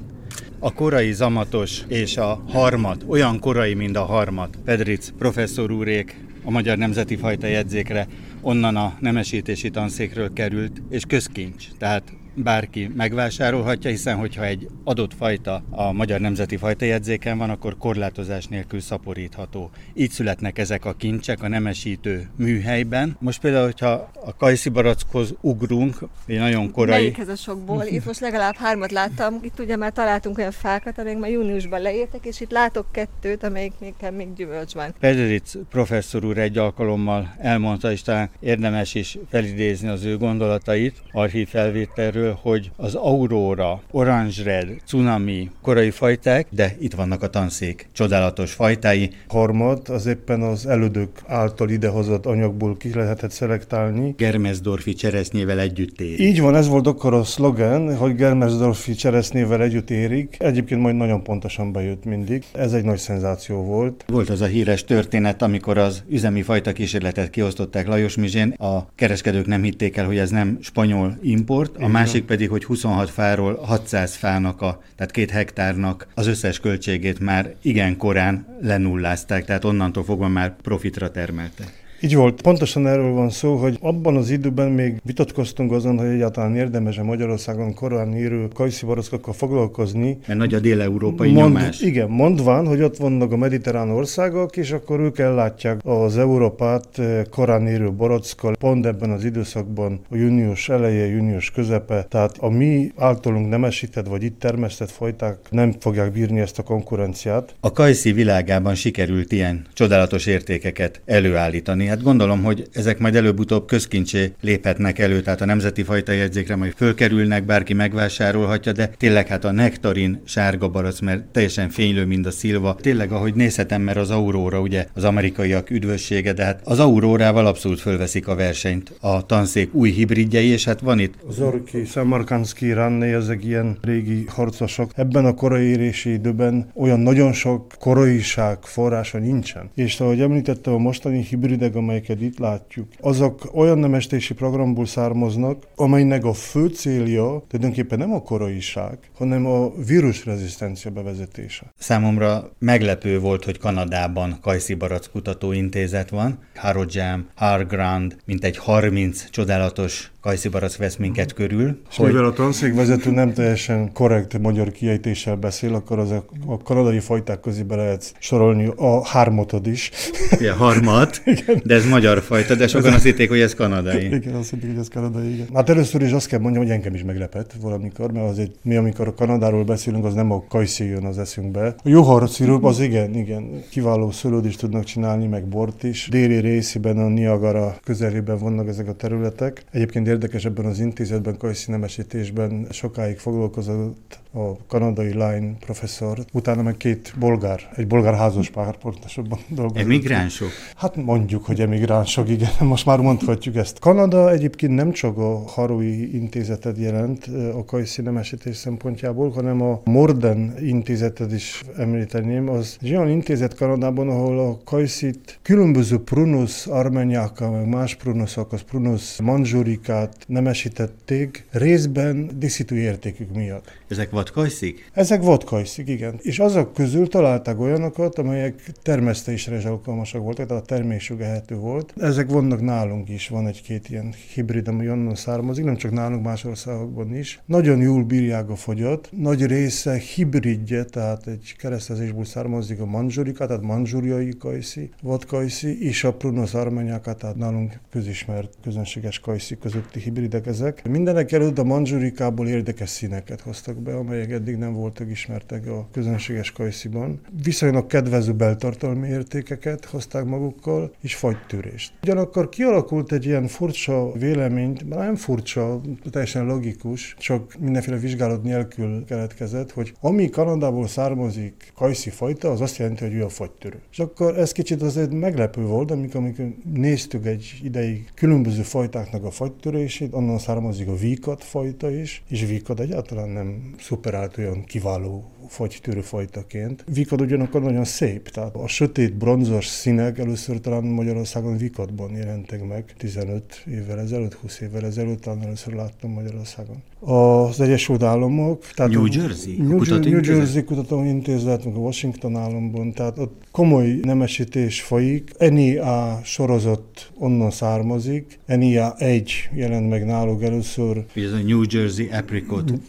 A 0.59 0.73
korai 0.73 1.11
zamatos 1.11 1.81
és 1.87 2.17
a 2.17 2.43
harmat, 2.47 3.03
olyan 3.07 3.39
korai, 3.39 3.73
mint 3.73 3.97
a 3.97 4.03
harmat, 4.03 4.57
Pedric 4.65 5.09
professzor 5.17 5.71
úrék 5.71 6.15
a 6.43 6.51
Magyar 6.51 6.77
Nemzeti 6.77 7.15
Fajta 7.15 7.47
jegyzékre 7.47 8.07
onnan 8.41 8.75
a 8.75 8.97
nemesítési 8.99 9.69
tanszékről 9.69 10.33
került, 10.33 10.81
és 10.89 11.03
közkincs. 11.07 11.65
Tehát 11.77 12.03
bárki 12.33 12.91
megvásárolhatja, 12.95 13.89
hiszen 13.89 14.17
hogyha 14.17 14.45
egy 14.45 14.67
adott 14.83 15.13
fajta 15.13 15.63
a 15.69 15.91
Magyar 15.91 16.19
Nemzeti 16.19 16.57
Fajtajegyzéken 16.57 17.37
van, 17.37 17.49
akkor 17.49 17.77
korlátozás 17.77 18.45
nélkül 18.45 18.79
szaporítható. 18.79 19.69
Így 19.93 20.11
születnek 20.11 20.57
ezek 20.59 20.85
a 20.85 20.93
kincsek 20.93 21.43
a 21.43 21.47
nemesítő 21.47 22.29
műhelyben. 22.35 23.15
Most 23.19 23.41
például, 23.41 23.65
hogyha 23.65 24.11
a 24.25 24.35
kajszi 24.35 24.69
barackhoz 24.69 25.33
ugrunk, 25.41 25.97
egy 26.25 26.37
nagyon 26.37 26.71
korai... 26.71 26.99
Melyikhez 26.99 27.27
a 27.27 27.35
sokból? 27.35 27.83
Itt 27.85 28.05
most 28.05 28.19
legalább 28.19 28.55
hármat 28.55 28.91
láttam, 28.91 29.39
itt 29.41 29.59
ugye 29.59 29.75
már 29.75 29.91
találtunk 29.91 30.37
olyan 30.37 30.51
fákat, 30.51 30.97
amelyek 30.97 31.19
már 31.19 31.29
júniusban 31.29 31.81
leértek, 31.81 32.25
és 32.25 32.41
itt 32.41 32.51
látok 32.51 32.91
kettőt, 32.91 33.43
amelyik 33.43 33.73
még, 33.79 33.93
még 34.17 34.33
gyümölcs 34.33 34.73
van. 34.73 34.93
Pederic 34.99 35.53
professzor 35.69 36.25
úr 36.25 36.37
egy 36.37 36.57
alkalommal 36.57 37.35
elmondta, 37.37 37.91
és 37.91 38.01
talán 38.01 38.29
érdemes 38.39 38.95
is 38.95 39.17
felidézni 39.29 39.87
az 39.87 40.03
ő 40.03 40.17
gondolatait 40.17 41.03
archív 41.11 41.47
felvételről, 41.47 42.20
erről, 42.21 42.37
hogy 42.41 42.71
az 42.75 42.95
Aurora, 42.95 43.81
Orange 43.91 44.43
Red, 44.43 44.67
Tsunami 44.85 45.49
korai 45.61 45.89
fajták, 45.89 46.47
de 46.49 46.75
itt 46.79 46.93
vannak 46.93 47.23
a 47.23 47.29
tanszék 47.29 47.87
csodálatos 47.93 48.53
fajtái. 48.53 49.09
Harmad 49.27 49.89
az 49.89 50.05
éppen 50.05 50.41
az 50.41 50.67
elődök 50.67 51.09
által 51.27 51.69
idehozott 51.69 52.25
anyagból 52.25 52.77
ki 52.77 52.93
lehetett 52.93 53.31
szelektálni. 53.31 54.13
Germesdorfi 54.17 54.93
cseresznyével 54.93 55.59
együtt 55.59 56.01
érik. 56.01 56.19
Így 56.19 56.41
van, 56.41 56.55
ez 56.55 56.67
volt 56.67 56.87
akkor 56.87 57.13
a 57.13 57.23
szlogen, 57.23 57.97
hogy 57.97 58.15
Germesdorfi 58.15 58.93
cseresznyével 58.93 59.61
együtt 59.61 59.89
érik. 59.89 60.35
Egyébként 60.39 60.81
majd 60.81 60.95
nagyon 60.95 61.23
pontosan 61.23 61.71
bejött 61.71 62.05
mindig. 62.05 62.43
Ez 62.53 62.73
egy 62.73 62.83
nagy 62.83 62.97
szenzáció 62.97 63.63
volt. 63.63 64.05
Volt 64.07 64.29
az 64.29 64.41
a 64.41 64.45
híres 64.45 64.83
történet, 64.83 65.41
amikor 65.41 65.77
az 65.77 66.03
üzemi 66.09 66.41
fajta 66.41 66.71
kísérletet 66.71 67.29
kiosztották 67.29 67.87
Lajos 67.87 68.15
Mizsén, 68.15 68.49
a 68.51 68.87
kereskedők 68.95 69.45
nem 69.45 69.63
hitték 69.63 69.97
el, 69.97 70.05
hogy 70.05 70.17
ez 70.17 70.29
nem 70.29 70.57
spanyol 70.61 71.17
import, 71.21 71.77
a 71.79 71.87
másik 71.87 72.10
másik 72.11 72.25
pedig, 72.25 72.49
hogy 72.49 72.63
26 72.63 73.09
fáról 73.09 73.55
600 73.55 74.15
fának, 74.15 74.61
a, 74.61 74.81
tehát 74.95 75.11
két 75.11 75.29
hektárnak 75.29 76.07
az 76.13 76.27
összes 76.27 76.59
költségét 76.59 77.19
már 77.19 77.55
igen 77.61 77.97
korán 77.97 78.57
lenullázták, 78.61 79.45
tehát 79.45 79.65
onnantól 79.65 80.03
fogva 80.03 80.27
már 80.27 80.55
profitra 80.61 81.11
termeltek. 81.11 81.80
Így 82.03 82.15
volt. 82.15 82.41
Pontosan 82.41 82.87
erről 82.87 83.11
van 83.11 83.29
szó, 83.29 83.55
hogy 83.55 83.77
abban 83.81 84.15
az 84.15 84.29
időben 84.29 84.71
még 84.71 85.01
vitatkoztunk 85.03 85.71
azon, 85.71 85.97
hogy 85.97 86.07
egyáltalán 86.07 86.55
érdemes 86.55 86.97
a 86.97 87.03
Magyarországon 87.03 87.73
korán 87.73 88.17
írő 88.17 88.47
kajszivaroszkokkal 88.53 89.33
foglalkozni. 89.33 90.17
Mert 90.27 90.39
nagy 90.39 90.53
a 90.53 90.59
dél-európai 90.59 91.31
Mond, 91.31 91.53
nyomás. 91.53 91.81
Igen, 91.81 92.09
mondván, 92.09 92.67
hogy 92.67 92.81
ott 92.81 92.97
vannak 92.97 93.31
a 93.31 93.37
mediterrán 93.37 93.89
országok, 93.89 94.57
és 94.57 94.71
akkor 94.71 94.99
ők 94.99 95.19
ellátják 95.19 95.79
az 95.83 96.17
Európát 96.17 96.99
eh, 96.99 97.21
korán 97.29 97.67
írő 97.67 97.91
borockkal, 97.91 98.55
pont 98.59 98.85
ebben 98.85 99.09
az 99.09 99.23
időszakban, 99.23 99.99
a 100.09 100.15
június 100.15 100.69
eleje, 100.69 101.05
június 101.05 101.51
közepe, 101.51 102.05
tehát 102.09 102.37
a 102.39 102.49
mi 102.49 102.91
általunk 102.97 103.49
nemesített 103.49 104.07
vagy 104.07 104.23
itt 104.23 104.39
termesztett 104.39 104.91
fajták 104.91 105.37
nem 105.49 105.73
fogják 105.79 106.11
bírni 106.11 106.39
ezt 106.39 106.59
a 106.59 106.63
konkurenciát. 106.63 107.55
A 107.59 107.71
kajszi 107.71 108.11
világában 108.11 108.75
sikerült 108.75 109.31
ilyen 109.31 109.65
csodálatos 109.73 110.25
értékeket 110.25 111.01
előállítani 111.05 111.89
Hát 111.91 112.03
gondolom, 112.03 112.43
hogy 112.43 112.67
ezek 112.73 112.99
majd 112.99 113.15
előbb-utóbb 113.15 113.67
közkincsé 113.67 114.31
léphetnek 114.41 114.99
elő, 114.99 115.21
tehát 115.21 115.41
a 115.41 115.45
nemzeti 115.45 115.83
fajta 115.83 116.11
jegyzékre 116.11 116.55
majd 116.55 116.73
fölkerülnek, 116.75 117.45
bárki 117.45 117.73
megvásárolhatja, 117.73 118.71
de 118.71 118.87
tényleg 118.97 119.27
hát 119.27 119.45
a 119.45 119.51
nektarin 119.51 120.21
sárga 120.25 120.67
barac, 120.69 120.99
mert 120.99 121.23
teljesen 121.23 121.69
fénylő, 121.69 122.05
mint 122.05 122.25
a 122.25 122.31
szilva. 122.31 122.75
Tényleg, 122.81 123.11
ahogy 123.11 123.33
nézhetem, 123.33 123.81
mert 123.81 123.97
az 123.97 124.09
Aurora 124.09 124.59
ugye 124.59 124.87
az 124.93 125.03
amerikaiak 125.03 125.69
üdvössége, 125.69 126.33
de 126.33 126.43
hát 126.43 126.61
az 126.63 126.79
Aurórával 126.79 127.45
abszolút 127.45 127.79
fölveszik 127.79 128.27
a 128.27 128.35
versenyt 128.35 128.91
a 128.99 129.25
tanszék 129.25 129.73
új 129.73 129.89
hibridjei, 129.89 130.47
és 130.47 130.65
hát 130.65 130.79
van 130.79 130.99
itt. 130.99 131.13
Zorki, 131.29 131.85
Samarkanszki, 131.85 132.71
Ranné, 132.71 133.13
ezek 133.13 133.45
ilyen 133.45 133.77
régi 133.81 134.25
harcosok. 134.27 134.91
Ebben 134.95 135.25
a 135.25 135.33
korai 135.33 135.65
érési 135.65 136.13
időben 136.13 136.71
olyan 136.75 136.99
nagyon 136.99 137.33
sok 137.33 137.73
koraiság 137.79 138.57
forrása 138.61 139.17
nincsen. 139.17 139.69
És 139.75 139.99
ahogy 139.99 140.21
említettem, 140.21 140.73
a 140.73 140.77
mostani 140.77 141.21
hibridek, 141.21 141.79
amelyeket 141.81 142.21
itt 142.21 142.39
látjuk, 142.39 142.87
azok 142.99 143.49
olyan 143.53 143.77
nemestési 143.77 144.33
programból 144.33 144.85
származnak, 144.85 145.63
amelynek 145.75 146.25
a 146.25 146.33
fő 146.33 146.67
célja 146.67 147.43
tulajdonképpen 147.47 147.97
nem 147.97 148.13
a 148.13 148.21
koraiság, 148.21 148.97
hanem 149.17 149.45
a 149.45 149.71
vírusrezisztencia 149.85 150.91
bevezetése. 150.91 151.73
Számomra 151.77 152.51
meglepő 152.59 153.19
volt, 153.19 153.45
hogy 153.45 153.57
Kanadában 153.57 154.37
Kajszi 154.41 154.73
Barack 154.73 155.11
Kutatóintézet 155.11 156.09
van, 156.09 156.39
Harojam, 156.55 157.27
Hargrand, 157.35 158.15
mint 158.25 158.43
egy 158.43 158.57
30 158.57 159.29
csodálatos 159.29 160.11
kajszibarac 160.21 160.75
vesz 160.75 160.95
minket 160.95 161.33
körül. 161.33 161.81
És 161.89 161.95
hogy... 161.97 162.07
mivel 162.07 162.25
a 162.25 162.33
tanszékvezető 162.33 163.11
nem 163.11 163.33
teljesen 163.33 163.93
korrekt 163.93 164.39
magyar 164.39 164.71
kiejtéssel 164.71 165.35
beszél, 165.35 165.73
akkor 165.73 165.99
az 165.99 166.11
a, 166.11 166.25
a 166.45 166.57
kanadai 166.57 166.99
fajták 166.99 167.39
közé 167.39 167.61
be 167.61 167.75
lehet 167.75 168.13
sorolni 168.19 168.71
a 168.75 169.07
hármatod 169.07 169.67
is. 169.67 169.91
Ja, 170.39 170.55
harmat, 170.55 171.21
igen. 171.25 171.61
De 171.71 171.77
ez 171.77 171.85
magyar 171.85 172.21
fajta, 172.21 172.55
de 172.55 172.67
sokan 172.67 172.93
azt 172.93 173.03
hitték, 173.03 173.29
hogy 173.29 173.39
ez 173.39 173.53
kanadai. 173.53 174.05
Igen, 174.15 174.33
azt 174.33 174.49
hitték, 174.49 174.69
hogy 174.69 174.79
ez 174.79 174.87
kanadai, 174.87 175.33
igen. 175.33 175.47
Hát 175.53 175.69
először 175.69 176.01
is 176.01 176.11
azt 176.11 176.27
kell 176.27 176.39
mondjam, 176.39 176.63
hogy 176.63 176.71
engem 176.71 176.93
is 176.93 177.03
meglepett 177.03 177.53
valamikor, 177.61 178.11
mert 178.11 178.29
azért 178.29 178.51
mi, 178.63 178.75
amikor 178.75 179.07
a 179.07 179.13
Kanadáról 179.13 179.63
beszélünk, 179.63 180.05
az 180.05 180.13
nem 180.13 180.31
a 180.31 180.43
kajszi 180.49 180.85
jön 180.85 181.05
az 181.05 181.17
eszünkbe. 181.17 181.75
A 181.83 181.89
juharszirup 181.89 182.63
az 182.63 182.79
igen, 182.79 183.15
igen, 183.15 183.63
kiváló 183.69 184.11
szőlőt 184.11 184.45
is 184.45 184.55
tudnak 184.55 184.83
csinálni, 184.83 185.27
meg 185.27 185.47
bort 185.47 185.83
is. 185.83 186.07
Déli 186.09 186.37
részében 186.37 186.97
a 186.97 187.07
Niagara 187.07 187.75
közelében 187.83 188.37
vannak 188.37 188.67
ezek 188.67 188.87
a 188.87 188.93
területek. 188.93 189.63
Egyébként 189.71 190.07
érdekes 190.07 190.45
ebben 190.45 190.65
az 190.65 190.79
intézetben, 190.79 191.37
kajszínemesítésben 191.37 192.67
sokáig 192.69 193.17
foglalkozott 193.17 194.19
a 194.33 194.65
kanadai 194.67 195.11
Line 195.13 195.53
professzor, 195.59 196.17
utána 196.33 196.61
meg 196.61 196.77
két 196.77 197.13
bolgár, 197.19 197.71
egy 197.75 197.87
bolgár 197.87 198.13
házas 198.13 198.49
pár 198.49 198.77
pontosabban 198.77 199.39
dolgozott. 199.49 199.83
Emigránsok? 199.83 200.49
Hát 200.75 200.95
mondjuk, 200.95 201.45
hogy 201.45 201.61
emigránsok, 201.61 202.29
igen, 202.29 202.49
most 202.73 202.85
már 202.85 202.99
mondhatjuk 202.99 203.55
ezt. 203.55 203.79
Kanada 203.79 204.31
egyébként 204.31 204.75
nem 204.75 204.91
csak 204.91 205.17
a 205.17 205.43
Harui 205.47 206.15
intézetet 206.15 206.77
jelent 206.77 207.29
a 207.55 207.65
kajszínemesítés 207.65 208.55
szempontjából, 208.55 209.29
hanem 209.29 209.61
a 209.61 209.81
Morden 209.83 210.53
intézetet 210.59 211.31
is 211.31 211.63
említeném. 211.77 212.49
Az 212.49 212.77
egy 212.81 212.95
olyan 212.95 213.09
intézet 213.09 213.55
Kanadában, 213.55 214.09
ahol 214.09 214.39
a 214.39 214.59
kajszit 214.63 215.39
különböző 215.41 215.99
prunus 215.99 216.65
armeniákkal, 216.65 217.51
meg 217.51 217.67
más 217.67 217.95
prunuszok, 217.95 218.51
az 218.53 218.61
prunus 218.61 219.21
manzsurikát 219.21 220.15
nemesítették, 220.27 221.45
részben 221.51 222.29
díszítő 222.35 222.77
értékük 222.77 223.33
miatt. 223.33 223.79
Ezek 223.87 224.09
vadkajszik? 224.21 224.89
Ezek 224.93 225.21
vadkajszik, 225.21 225.87
igen. 225.87 226.19
És 226.21 226.39
azok 226.39 226.73
közül 226.73 227.07
találtak 227.07 227.59
olyanokat, 227.59 228.17
amelyek 228.17 228.71
termesztésre 228.81 229.55
is 229.57 229.63
alkalmasak 229.63 230.21
voltak, 230.21 230.47
tehát 230.47 230.63
a 230.63 230.65
termésük 230.65 231.21
ehető 231.21 231.55
volt. 231.55 231.93
Ezek 231.97 232.29
vannak 232.29 232.61
nálunk 232.61 233.09
is, 233.09 233.27
van 233.27 233.47
egy-két 233.47 233.89
ilyen 233.89 234.13
hibrid, 234.33 234.67
ami 234.67 234.89
onnan 234.89 235.15
származik, 235.15 235.63
nem 235.63 235.75
csak 235.75 235.91
nálunk, 235.91 236.23
más 236.23 236.45
országokban 236.45 237.15
is. 237.15 237.41
Nagyon 237.45 237.81
jól 237.81 238.03
bírják 238.03 238.49
a 238.49 238.55
fogyat, 238.55 239.09
nagy 239.17 239.45
része 239.45 239.97
hibridje, 239.97 240.83
tehát 240.83 241.27
egy 241.27 241.55
keresztezésből 241.57 242.25
származik 242.25 242.79
a 242.79 242.85
manzsurika, 242.85 243.45
tehát 243.45 243.61
manzsuriai 243.61 244.37
kajszi, 244.39 244.89
vadkajszi, 245.01 245.85
és 245.85 246.03
a 246.03 246.13
prunus 246.13 246.53
armanyáka, 246.53 247.13
tehát 247.13 247.35
nálunk 247.35 247.79
közismert 247.91 248.53
közönséges 248.63 249.19
kajszi 249.19 249.57
közötti 249.57 249.99
hibridek 249.99 250.45
ezek. 250.47 250.87
Mindenek 250.89 251.31
előtt 251.31 251.57
a 251.57 251.63
manzsurikából 251.63 252.47
érdekes 252.47 252.89
színeket 252.89 253.41
hoztak 253.41 253.77
be, 253.77 253.95
amelyek 254.11 254.31
eddig 254.31 254.55
nem 254.55 254.73
voltak 254.73 255.09
ismertek 255.09 255.67
a 255.67 255.87
közönséges 255.91 256.51
kajsziban. 256.51 257.19
Viszonylag 257.43 257.87
kedvező 257.87 258.33
beltartalmi 258.33 259.07
értékeket 259.07 259.85
hozták 259.85 260.25
magukkal, 260.25 260.93
és 261.01 261.15
fagytűrést. 261.15 261.93
Ugyanakkor 262.03 262.49
kialakult 262.49 263.11
egy 263.11 263.25
ilyen 263.25 263.47
furcsa 263.47 264.11
vélemény, 264.11 264.77
nem 264.89 265.15
furcsa, 265.15 265.81
teljesen 266.09 266.45
logikus, 266.45 267.15
csak 267.19 267.55
mindenféle 267.59 267.97
vizsgálat 267.97 268.43
nélkül 268.43 269.05
keletkezett, 269.05 269.71
hogy 269.71 269.93
ami 269.99 270.29
Kanadából 270.29 270.87
származik 270.87 271.71
kajszi 271.75 272.09
fajta, 272.09 272.51
az 272.51 272.61
azt 272.61 272.77
jelenti, 272.77 273.03
hogy 273.03 273.13
ő 273.13 273.23
a 273.23 273.29
fagytörő. 273.29 273.79
És 273.91 273.99
akkor 273.99 274.37
ez 274.37 274.51
kicsit 274.51 274.81
azért 274.81 275.11
meglepő 275.11 275.61
volt, 275.61 275.91
amikor, 275.91 276.21
amikor 276.21 276.45
néztük 276.73 277.25
egy 277.25 277.59
ideig 277.63 278.09
különböző 278.15 278.61
fajtáknak 278.61 279.23
a 279.23 279.31
fagytörését, 279.31 280.13
onnan 280.13 280.37
származik 280.37 280.87
a 280.87 280.95
víkat 280.95 281.43
fajta 281.43 281.91
is, 281.91 282.23
és 282.27 282.45
víkat 282.45 282.79
egyáltalán 282.79 283.29
nem 283.29 283.73
szuperált 283.79 283.99
olyan 284.37 284.63
kiváló 284.63 285.31
fagytörő 285.51 286.01
fajtaként. 286.01 286.83
Vikad 286.93 287.21
ugyanakkor 287.21 287.61
nagyon 287.61 287.83
szép, 287.83 288.29
tehát 288.29 288.55
a 288.55 288.67
sötét 288.67 289.13
bronzos 289.13 289.65
színek 289.65 290.17
először 290.17 290.59
talán 290.59 290.83
Magyarországon 290.83 291.57
vikadban 291.57 292.15
jelentek 292.15 292.67
meg 292.67 292.93
15 292.97 293.63
évvel 293.71 293.99
ezelőtt, 293.99 294.33
20 294.33 294.59
évvel 294.59 294.85
ezelőtt, 294.85 295.21
talán 295.21 295.41
először 295.41 295.73
láttam 295.73 296.11
Magyarországon. 296.11 296.83
Az 296.99 297.59
Egyesült 297.59 298.03
Államok, 298.03 298.65
tehát 298.73 298.91
New 298.91 299.05
Jersey, 299.05 299.55
New, 299.57 299.83
New 299.83 300.19
Jersey 300.23 300.63
Kutatóintézet, 300.63 301.65
meg 301.65 301.75
a 301.75 301.79
Washington 301.79 302.35
államban, 302.35 302.93
tehát 302.93 303.17
ott 303.17 303.41
komoly 303.51 303.99
nemesítés 304.01 304.81
folyik. 304.81 305.31
NIA 305.37 306.19
sorozat 306.23 307.11
onnan 307.17 307.51
származik, 307.51 308.39
NIA 308.45 308.95
1 308.97 309.49
jelent 309.53 309.89
meg 309.89 310.05
náluk 310.05 310.43
először. 310.43 311.05
Ez 311.15 311.31
a 311.31 311.37
New 311.45 311.61
Jersey 311.69 312.09
Apricot 312.11 312.71
1. 312.71 312.79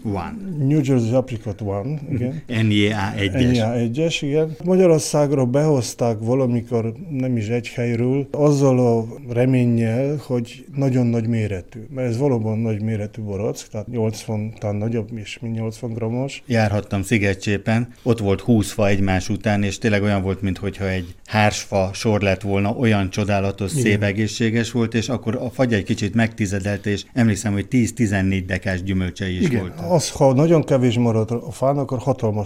New 0.59 0.81
Jersey 0.85 1.15
Apricot 1.15 1.61
1, 1.61 1.67
igen. 2.11 2.43
NIA 2.61 3.13
1-es. 3.17 3.51
NIA 3.51 3.73
1-es, 3.77 4.19
igen. 4.21 4.57
Magyarországra 4.65 5.45
behozták 5.45 6.17
valamikor, 6.21 6.93
nem 7.11 7.37
is 7.37 7.49
egy 7.49 7.69
helyről, 7.69 8.27
azzal 8.31 8.79
a 8.79 9.07
reménnyel, 9.33 10.21
hogy 10.27 10.65
nagyon 10.75 11.07
nagy 11.07 11.27
méretű. 11.27 11.81
Mert 11.95 12.09
ez 12.09 12.19
valóban 12.19 12.59
nagy 12.59 12.83
méretű 12.83 13.23
barack, 13.23 13.69
tehát 13.71 13.87
80, 13.87 14.53
talán 14.59 14.77
nagyobb 14.77 15.19
is, 15.19 15.39
mint 15.41 15.55
80 15.55 15.93
grammos. 15.93 16.43
Járhattam 16.47 17.03
Szigetcsépen, 17.03 17.89
ott 18.03 18.19
volt 18.19 18.41
20 18.41 18.73
fa 18.73 18.89
egymás 18.89 19.29
után, 19.29 19.63
és 19.63 19.79
tényleg 19.79 20.03
olyan 20.03 20.23
volt, 20.23 20.43
mintha 20.43 20.89
egy 20.89 21.15
hársfa 21.27 21.91
sor 21.93 22.21
lett 22.21 22.41
volna, 22.41 22.71
olyan 22.71 23.11
csodálatos, 23.11 23.73
Igen. 23.73 23.85
szép, 23.85 24.03
egészséges 24.03 24.71
volt, 24.73 24.95
és 24.95 25.09
akkor 25.09 25.37
a 25.37 25.51
fagy 25.51 25.75
egy 25.75 25.85
kicsit 25.85 26.15
megtizedelt, 26.15 26.87
és 26.87 27.05
emlékszem, 27.13 27.53
hogy 27.53 27.67
10-14 27.71 28.43
dekás 28.47 28.83
gyümölcsei 28.83 29.37
is 29.37 29.47
Igen. 29.47 29.61
voltak. 29.61 29.91
Az, 29.91 30.11
ha 30.11 30.33
nagyon 30.33 30.65
kevés 30.65 30.99
marad 30.99 31.31
a 31.31 31.53
fán, 31.53 31.79
akkor 31.79 31.99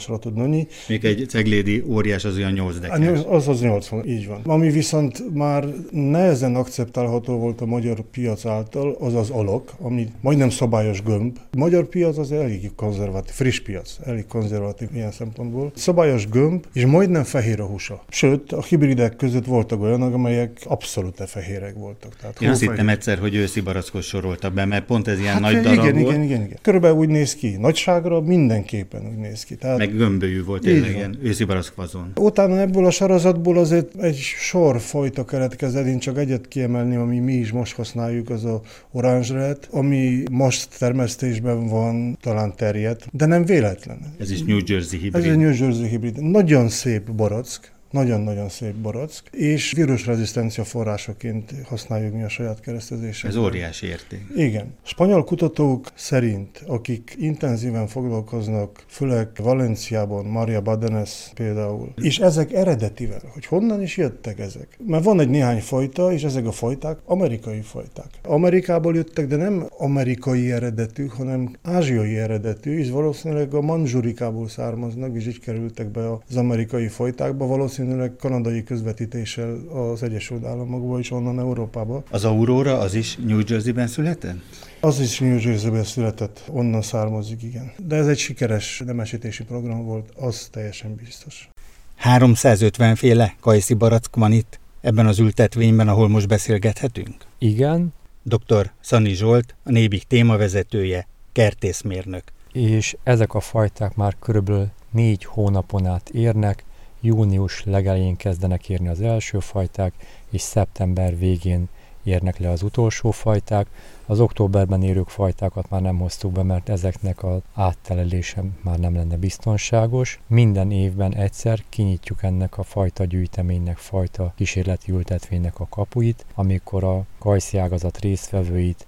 hatalmasra 0.05 0.19
tud 0.19 0.35
nőni. 0.35 0.67
Még 0.89 1.05
egy 1.05 1.27
ceglédi 1.29 1.83
óriás 1.89 2.25
az 2.25 2.37
olyan 2.37 2.53
8 2.53 2.79
dekás. 2.79 3.25
Az 3.29 3.49
az 3.49 3.61
80, 3.61 4.07
így 4.07 4.27
van. 4.27 4.41
Ami 4.45 4.71
viszont 4.71 5.35
már 5.35 5.65
nehezen 5.91 6.55
akceptálható 6.55 7.39
volt 7.39 7.61
a 7.61 7.67
magyar 7.67 8.01
piac 8.01 8.47
által, 8.47 8.97
az 9.01 9.15
az 9.15 9.31
alak, 9.31 9.73
ami 9.81 10.09
majdnem 10.21 10.51
szabályos 10.51 11.03
gömb. 11.03 11.39
A 11.53 11.57
magyar 11.57 11.85
piac 11.85 12.19
az 12.19 12.33
elég 12.33 12.71
konzervatív, 12.77 13.35
friss 13.35 13.61
piac, 13.61 13.99
elég 14.05 14.27
konzervatív 14.27 14.89
ilyen 14.95 15.13
szempontból. 15.13 15.73
Szabályos 15.75 16.29
gömb, 16.29 16.65
és 16.73 16.85
majdnem 16.87 17.25
fehér 17.25 17.61
a 17.61 17.65
húsa. 17.65 18.05
Sőt, 18.09 18.53
a 18.53 18.63
hibridek 18.63 19.17
között 19.17 19.45
voltak 19.45 19.81
olyanok, 19.81 20.15
amelyek 20.15 20.59
abszolút 20.65 21.23
fehérek 21.27 21.75
voltak. 21.75 22.17
Tehát 22.17 22.41
Én 22.41 22.49
azt 22.49 22.61
hittem 22.61 22.89
egyszer, 22.89 23.19
hogy 23.19 23.35
őszi 23.35 23.61
barackot 23.61 24.03
soroltak 24.03 24.53
be, 24.53 24.65
mert 24.65 24.85
pont 24.85 25.09
ez 25.09 25.19
ilyen 25.19 25.33
hát, 25.33 25.41
nagy 25.41 25.51
igen, 25.51 25.63
darab 25.63 25.85
igen, 25.85 26.03
volt. 26.03 26.15
igen, 26.15 26.25
igen, 26.25 26.43
igen. 26.43 26.59
Körülbelül 26.63 26.97
úgy 26.97 27.09
néz 27.09 27.35
ki. 27.35 27.57
Nagyságra 27.57 28.21
mindenképpen 28.21 29.07
úgy 29.07 29.17
néz 29.17 29.45
ki. 29.45 29.57
Tehát... 29.57 29.76
Meg 29.79 29.97
gömbölyű 29.97 30.45
volt 30.45 30.63
tényleg 30.63 30.91
ilyen 30.91 31.19
őszi 31.23 31.45
barack 31.45 31.73
fazon. 31.75 32.13
Utána 32.15 32.61
ebből 32.61 32.87
a 32.87 32.91
sorozatból 32.91 33.59
azért 33.59 34.03
egy 34.03 34.17
sor 34.17 34.81
fajta 34.81 35.25
keletkezett, 35.25 35.87
én 35.87 35.99
csak 35.99 36.19
egyet 36.19 36.49
kiemelném, 36.49 37.01
ami 37.01 37.19
mi 37.19 37.33
is 37.33 37.53
most 37.53 37.77
használjuk, 37.77 38.31
az 38.31 38.45
a 38.45 38.61
oranzsret, 38.91 39.69
ami 39.71 40.23
most 40.31 40.79
termesztésben 40.79 41.67
van, 41.67 42.19
talán 42.21 42.57
terjedt, 42.57 43.09
de 43.13 43.27
nem 43.27 43.45
véletlen. 43.45 43.99
Ez 44.19 44.31
is 44.31 44.43
New 44.43 44.59
Jersey 44.67 44.99
hibrid. 44.99 45.25
Ez 45.25 45.31
egy 45.31 45.39
New 45.39 45.55
Jersey 45.55 45.89
hibrid. 45.89 46.23
Nagyon 46.23 46.69
szép 46.69 47.11
barack, 47.11 47.75
nagyon-nagyon 47.91 48.49
szép 48.49 48.75
borock, 48.75 49.23
és 49.31 49.73
vírusrezisztencia 49.73 50.65
forrásoként 50.65 51.55
használjuk 51.65 52.15
mi 52.15 52.23
a 52.23 52.29
saját 52.29 52.61
keresztezésre. 52.61 53.29
Ez 53.29 53.37
óriási 53.37 53.87
érték. 53.87 54.21
Igen. 54.37 54.75
Spanyol 54.83 55.25
kutatók 55.25 55.87
szerint, 55.95 56.63
akik 56.67 57.15
intenzíven 57.19 57.87
foglalkoznak, 57.87 58.85
főleg 58.89 59.29
Valenciában, 59.43 60.25
Maria 60.25 60.61
Badenes 60.61 61.31
például, 61.35 61.93
és 62.03 62.19
ezek 62.19 62.53
eredetivel, 62.53 63.23
hogy 63.33 63.47
honnan 63.47 63.83
is 63.83 63.97
jöttek 63.97 64.39
ezek. 64.39 64.79
Mert 64.87 65.05
van 65.05 65.21
egy 65.21 65.29
néhány 65.29 65.61
fajta, 65.61 66.13
és 66.13 66.23
ezek 66.23 66.47
a 66.47 66.53
fajták 66.53 66.99
amerikai 67.05 67.61
fajták. 67.61 68.07
Amerikából 68.23 68.95
jöttek, 68.95 69.27
de 69.27 69.37
nem 69.37 69.69
amerikai 69.79 70.53
eredetű, 70.53 71.07
hanem 71.07 71.57
ázsiai 71.63 72.17
eredetű, 72.17 72.79
és 72.79 72.91
valószínűleg 72.91 73.55
a 73.55 73.61
manzsurikából 73.61 74.49
származnak, 74.49 75.17
és 75.17 75.27
így 75.27 75.41
kerültek 75.41 75.91
be 75.91 76.13
az 76.29 76.37
amerikai 76.37 76.89
fajtákba, 76.89 77.47
valószínűleg 77.47 77.76
kanadai 78.19 78.63
közvetítéssel 78.63 79.57
az 79.69 80.03
Egyesült 80.03 80.45
Államokba 80.45 80.99
és 80.99 81.11
onnan 81.11 81.39
Európába. 81.39 82.03
Az 82.11 82.25
Aurora 82.25 82.79
az 82.79 82.95
is 82.95 83.17
New 83.17 83.41
Jersey-ben 83.47 83.87
született? 83.87 84.37
Az 84.81 85.01
is 85.01 85.21
New 85.21 85.39
Jersey-ben 85.39 85.85
született, 85.85 86.43
onnan 86.51 86.83
származik, 86.83 87.43
igen. 87.43 87.73
De 87.87 87.97
ez 87.97 88.07
egy 88.07 88.19
sikeres 88.19 88.83
nemesítési 88.87 89.45
program 89.45 89.85
volt, 89.85 90.13
az 90.17 90.49
teljesen 90.53 90.95
biztos. 90.95 91.49
350 91.97 92.95
féle 92.95 93.35
kajszi 93.41 93.75
barack 93.75 94.17
van 94.17 94.33
itt, 94.33 94.61
ebben 94.81 95.07
az 95.07 95.19
ültetvényben, 95.19 95.89
ahol 95.89 96.09
most 96.09 96.29
beszélgethetünk? 96.29 97.15
Igen. 97.39 97.93
Dr. 98.23 98.71
Szani 98.81 99.15
Zsolt, 99.15 99.55
a 99.65 99.71
Nébik 99.71 100.03
témavezetője, 100.03 101.07
kertészmérnök. 101.33 102.23
És 102.53 102.97
ezek 103.03 103.35
a 103.35 103.41
fajták 103.41 103.95
már 103.95 104.17
körülbelül 104.21 104.69
négy 104.91 105.25
hónapon 105.25 105.87
át 105.87 106.09
érnek, 106.09 106.65
június 107.01 107.65
legelején 107.65 108.17
kezdenek 108.17 108.69
érni 108.69 108.89
az 108.89 109.01
első 109.01 109.39
fajták, 109.39 109.93
és 110.31 110.41
szeptember 110.41 111.19
végén 111.19 111.69
érnek 112.07 112.39
le 112.39 112.51
az 112.51 112.63
utolsó 112.63 113.11
fajták. 113.11 113.67
Az 114.07 114.21
októberben 114.21 114.83
érők 114.83 115.09
fajtákat 115.09 115.71
már 115.71 115.81
nem 115.81 115.99
hoztuk 115.99 116.33
be, 116.33 116.43
mert 116.43 116.69
ezeknek 116.69 117.25
az 117.25 117.41
áttelelése 117.55 118.43
már 118.63 118.79
nem 118.79 118.95
lenne 118.95 119.17
biztonságos. 119.17 120.21
Minden 120.27 120.71
évben 120.71 121.15
egyszer 121.15 121.65
kinyitjuk 121.69 122.23
ennek 122.23 122.59
a 122.59 122.63
fajta 122.63 123.05
gyűjteménynek, 123.05 123.77
fajta 123.77 124.33
kísérleti 124.37 124.93
ültetvénynek 124.93 125.61
a 125.61 125.67
kapuit, 125.71 126.25
amikor 126.35 126.85
a 126.85 127.05
kajszi 127.19 127.59
ágazat 127.59 127.99